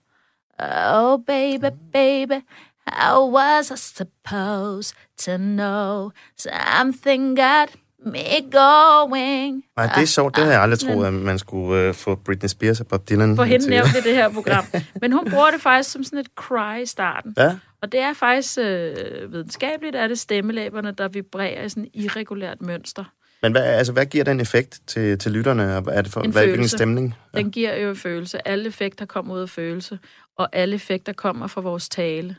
[0.59, 2.43] Oh, baby, baby,
[2.87, 7.75] how was I supposed to know something got
[8.11, 9.63] me going?
[9.77, 10.35] Nej, det er sjovt.
[10.35, 13.35] Det har jeg aldrig troet, at man skulle øh, få Britney Spears og Bob Dylan
[13.35, 13.69] For hende til.
[13.69, 14.65] nævnt i det her program.
[15.01, 17.33] Men hun bruger det faktisk som sådan et cry i starten.
[17.37, 17.57] Ja.
[17.81, 22.61] Og det er faktisk øh, videnskabeligt, er det stemmelæberne, der vibrerer i sådan et irregulært
[22.61, 23.03] mønster.
[23.41, 25.63] Men hvad, altså, hvad giver den effekt til, til lytterne?
[25.63, 26.77] Er det for, En hvad, hvilken følelse.
[26.77, 27.15] stemning?
[27.33, 28.47] Den giver jo følelse.
[28.47, 29.99] Alle effekter kommer ud af følelse,
[30.37, 32.35] og alle effekter kommer fra vores tale.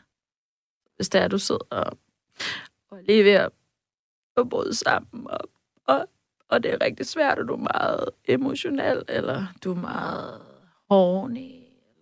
[0.95, 1.97] Hvis der er, du sidder og,
[2.91, 3.49] og lige ved at,
[4.37, 5.39] at bryde sammen, og,
[5.89, 6.05] og,
[6.49, 10.41] og det er rigtig svært, og du er meget emotionel, eller du er meget
[10.89, 11.51] horny,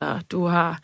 [0.01, 0.79] eller du har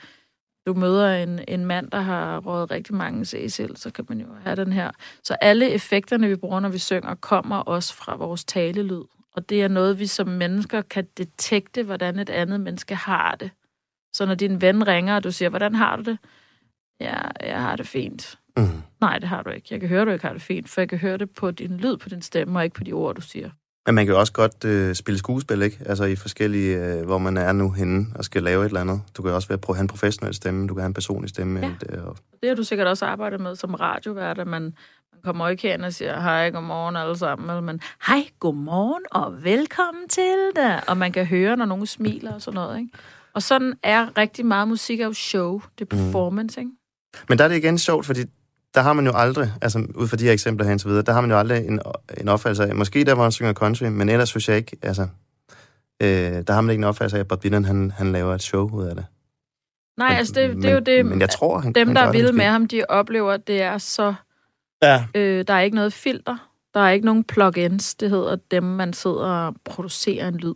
[0.66, 4.28] du møder en, en mand, der har rådet rigtig mange cecil, så kan man jo
[4.44, 4.92] have den her.
[5.24, 9.04] Så alle effekterne, vi bruger, når vi synger, kommer også fra vores talelyd.
[9.36, 13.52] Og det er noget, vi som mennesker kan detekte, hvordan et andet menneske har det.
[14.14, 16.18] Så når din ven ringer, og du siger, hvordan har du det?
[17.00, 18.40] Ja, jeg har det fint.
[18.58, 18.82] Mm.
[19.02, 19.68] Nej, det har du ikke.
[19.72, 21.78] Jeg kan høre, du ikke har det fint, for jeg kan høre det på din
[21.78, 23.50] lyd, på din stemme, og ikke på de ord, du siger.
[23.86, 25.78] Men man kan jo også godt øh, spille skuespil, ikke?
[25.86, 29.02] Altså i forskellige, øh, hvor man er nu henne og skal lave et eller andet.
[29.18, 31.30] Du kan også være, prøve at have en professionel stemme, du kan have en personlig
[31.30, 31.60] stemme.
[31.60, 31.74] Ja.
[31.92, 32.02] Ja.
[32.02, 35.68] Og, Det har du sikkert også arbejdet med som radiovært, at man, man kommer ikke
[35.68, 40.82] hen og siger, hej, godmorgen alle sammen, man, hej, godmorgen og velkommen til dig.
[40.88, 42.90] Og man kan høre, når nogen smiler og sådan noget, ikke?
[43.34, 46.72] Og sådan er rigtig meget musik jo show, det er performance, ikke?
[47.30, 48.22] Men der er det igen sjovt, fordi
[48.76, 51.14] der har man jo aldrig, altså ud fra de her eksempler her så videre, der
[51.14, 51.80] har man jo aldrig en,
[52.18, 55.08] en opfattelse af, måske der, hvor han synger country, men ellers synes jeg ikke, altså,
[56.02, 56.08] øh,
[56.48, 58.70] der har man ikke en opfattelse af, at Bob Dylan, han, han laver et show
[58.76, 59.06] ud af det.
[59.98, 61.96] Nej, Men- altså det, det men, er jo det, Men jeg tror, han dem, han
[61.96, 62.32] der er måske.
[62.32, 64.14] med ham, de oplever, at det er så...
[64.84, 65.06] Ja.
[65.16, 66.50] Øh, der er ikke noget filter.
[66.74, 67.96] Der er ikke nogen plugins.
[67.96, 70.54] Det hedder dem, man sidder og producerer en lyd.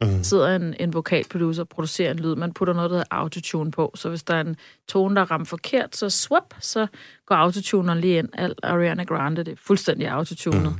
[0.00, 0.24] Mm.
[0.24, 2.34] sidder en, en vokalproducer og producerer en lyd.
[2.34, 3.92] Man putter noget, der hedder autotune på.
[3.94, 4.56] Så hvis der er en
[4.88, 6.86] tone, der er ramt forkert, så swap, så
[7.26, 8.28] går autotuneren lige ind.
[8.32, 10.72] Al Ariana Grande, det er fuldstændig autotunet.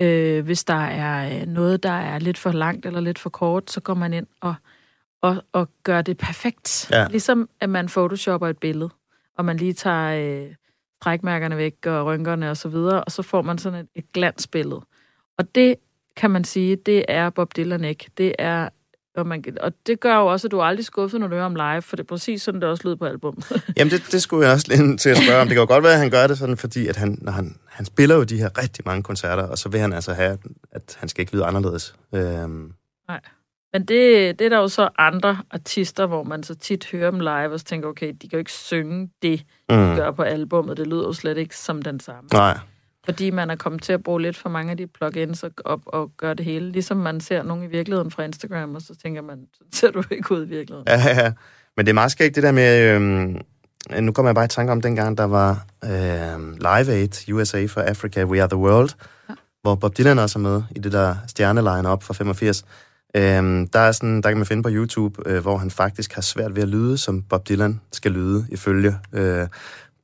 [0.00, 0.06] Mm.
[0.06, 3.70] Øh, hvis der er øh, noget, der er lidt for langt eller lidt for kort,
[3.70, 4.54] så går man ind og,
[5.22, 6.90] og, og gør det perfekt.
[6.90, 7.06] Ja.
[7.08, 8.90] Ligesom at man photoshopper et billede,
[9.38, 10.54] og man lige tager øh,
[11.02, 14.80] strækmærkerne væk og rynkerne og så videre, og så får man sådan et, et glansbillede.
[15.38, 15.74] Og det
[16.16, 18.06] kan man sige, det er Bob Dylan ikke.
[18.18, 18.68] Det er,
[19.16, 21.46] og, man, og det gør jo også, at du er aldrig skuffet, når du hører
[21.46, 23.42] om live, for det er præcis sådan, det også lyder på album.
[23.76, 25.46] Jamen, det, det skulle jeg også lige til at spørge om.
[25.46, 27.56] Det kan jo godt være, at han gør det sådan, fordi at han, når han,
[27.68, 30.38] han spiller jo de her rigtig mange koncerter, og så vil han altså have,
[30.72, 31.94] at han skal ikke lyde anderledes.
[32.14, 32.72] Øhm,
[33.72, 37.20] Men det, det er der jo så andre artister, hvor man så tit hører dem
[37.20, 40.22] live, og så tænker, okay, de kan jo ikke synge det, de mm, gør på
[40.22, 40.76] albummet.
[40.76, 42.28] Det lyder jo slet ikke som den samme.
[42.32, 42.58] nej.
[43.04, 45.80] Fordi man er kommet til at bruge lidt for mange af de plugins og, op
[45.86, 46.72] og gøre det hele.
[46.72, 50.02] Ligesom man ser nogen i virkeligheden fra Instagram, og så tænker man, så ser du
[50.10, 50.88] ikke ud i virkeligheden.
[50.88, 51.32] Ja, ja, ja.
[51.76, 52.94] Men det er meget skægt, det der med...
[52.94, 53.40] Øhm,
[54.00, 57.80] nu kommer jeg bare i tanke om dengang, der var øhm, Live Aid, USA for
[57.80, 58.90] Africa, We Are the World,
[59.28, 59.34] ja.
[59.62, 62.64] hvor Bob Dylan også er med i det der stjerneline op fra 85.
[63.16, 66.22] Øhm, der, er sådan, der kan man finde på YouTube, øh, hvor han faktisk har
[66.22, 69.46] svært ved at lyde, som Bob Dylan skal lyde, ifølge øh,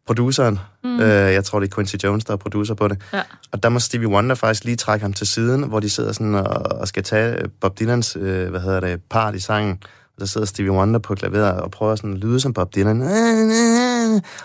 [0.07, 0.59] produceren.
[0.85, 1.01] Mm.
[1.01, 2.99] Øh, jeg tror, det er Quincy Jones, der er producer på det.
[3.13, 3.23] Ja.
[3.53, 6.35] Og der må Stevie Wonder faktisk lige trække ham til siden, hvor de sidder sådan
[6.35, 9.83] og, og skal tage Bob Dylans, øh, hvad hedder det, part i sangen.
[10.21, 13.03] Og så sidder Stevie Wonder på klaveret og prøver sådan at lyde som Bob Dylan.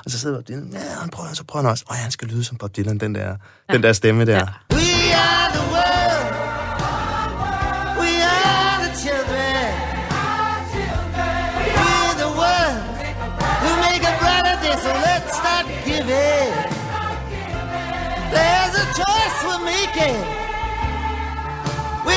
[0.05, 2.27] Og så sidder Bob Dylan, ja, han prøver, så prøver han også, åh han skal
[2.27, 3.27] lyde som Bob Dylan, den der,
[3.69, 3.73] ja.
[3.73, 4.47] den der stemme der.
[4.71, 5.10] Ja.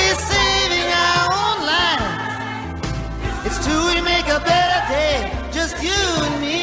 [0.05, 3.45] We're saving our own lives.
[3.47, 5.15] It's true we make a better day,
[5.57, 6.55] just you and me.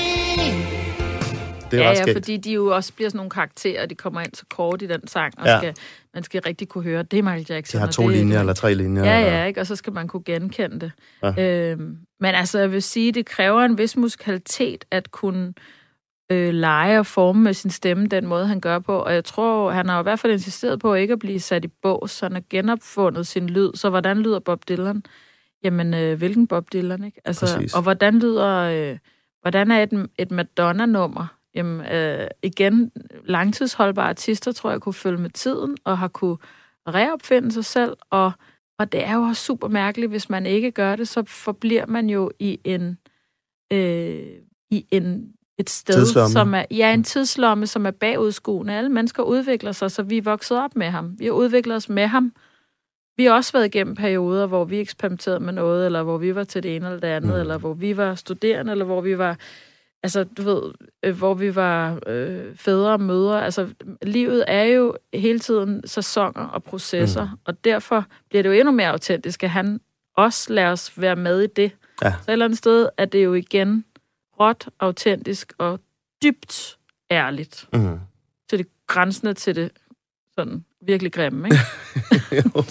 [1.71, 4.21] Det er ja, ret ja, fordi de jo også bliver sådan nogle karakterer, de kommer
[4.21, 5.59] ind så kort i den sang, og Ja.
[5.59, 5.75] skal,
[6.15, 7.79] man skal rigtig kunne høre, det er Michael Jackson.
[7.79, 9.05] De har og to det, linjer eller tre linjer.
[9.05, 9.61] Ja, eller- ja, ikke?
[9.61, 10.93] og så skal man kunne genkende det.
[11.23, 11.35] Ja.
[11.37, 11.71] Ja.
[11.71, 15.55] Øhm, men altså, jeg vil sige, det kræver en vis musikalitet at kunne
[16.31, 18.99] øh, lege og forme med sin stemme den måde, han gør på.
[18.99, 21.69] Og jeg tror, han har i hvert fald insisteret på ikke at blive sat i
[21.69, 23.71] bås, så han har genopfundet sin lyd.
[23.75, 25.03] Så hvordan lyder Bob Dylan?
[25.65, 27.21] Jamen, øh, hvilken Bob Dylan, ikke?
[27.25, 27.75] Altså, Præcis.
[27.75, 28.57] og hvordan lyder...
[28.57, 28.99] Øh,
[29.43, 31.27] hvordan er et, et Madonna-nummer?
[31.55, 32.93] Jamen, øh, igen,
[33.25, 36.37] langtidsholdbare artister, tror jeg, kunne følge med tiden, og har kunne
[36.89, 38.33] reopfinde sig selv, og,
[38.79, 42.11] og det er jo også super mærkeligt, hvis man ikke gør det, så forbliver man
[42.11, 42.99] jo i en,
[43.73, 44.27] øh,
[44.71, 46.33] i en et sted, Tidslomme.
[46.33, 48.75] som er, ja, en tidslomme, som er bagudskuende.
[48.75, 51.15] Alle mennesker udvikler sig, så vi er vokset op med ham.
[51.19, 52.33] Vi har udviklet os med ham.
[53.17, 56.45] Vi har også været igennem perioder, hvor vi eksperimenterede med noget, eller hvor vi var
[56.45, 57.35] til det ene eller det andet, Mm.
[57.35, 57.41] mm.
[57.41, 59.37] eller hvor vi var studerende, eller hvor vi var,
[60.03, 60.63] altså du ved,
[61.03, 63.45] øh, hvor vi var øh, fædre og mødre.
[63.45, 63.69] Altså
[64.03, 67.39] livet er jo hele tiden sæsoner og processer, mm.
[67.45, 69.81] og derfor bliver det jo endnu mere autentisk, at han
[70.17, 71.73] også lader os være med i det.
[72.03, 72.11] Ja.
[72.11, 73.85] Så et eller andet sted er det jo igen
[74.43, 75.81] råt, autentisk og
[76.23, 76.79] dybt
[77.11, 77.69] ærligt.
[77.73, 78.01] Mm.
[78.51, 79.71] Til det grænsende til det
[80.35, 81.59] sådan virkelig grimme, ikke?
[82.33, 82.65] Jo.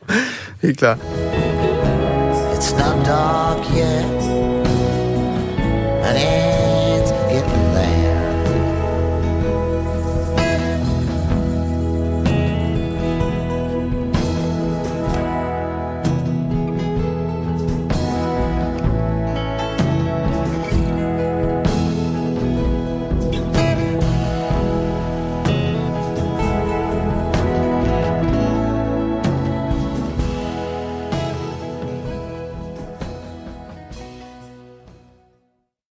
[0.62, 0.98] Helt klart.
[2.58, 4.22] It's not dark yet,
[6.04, 6.57] and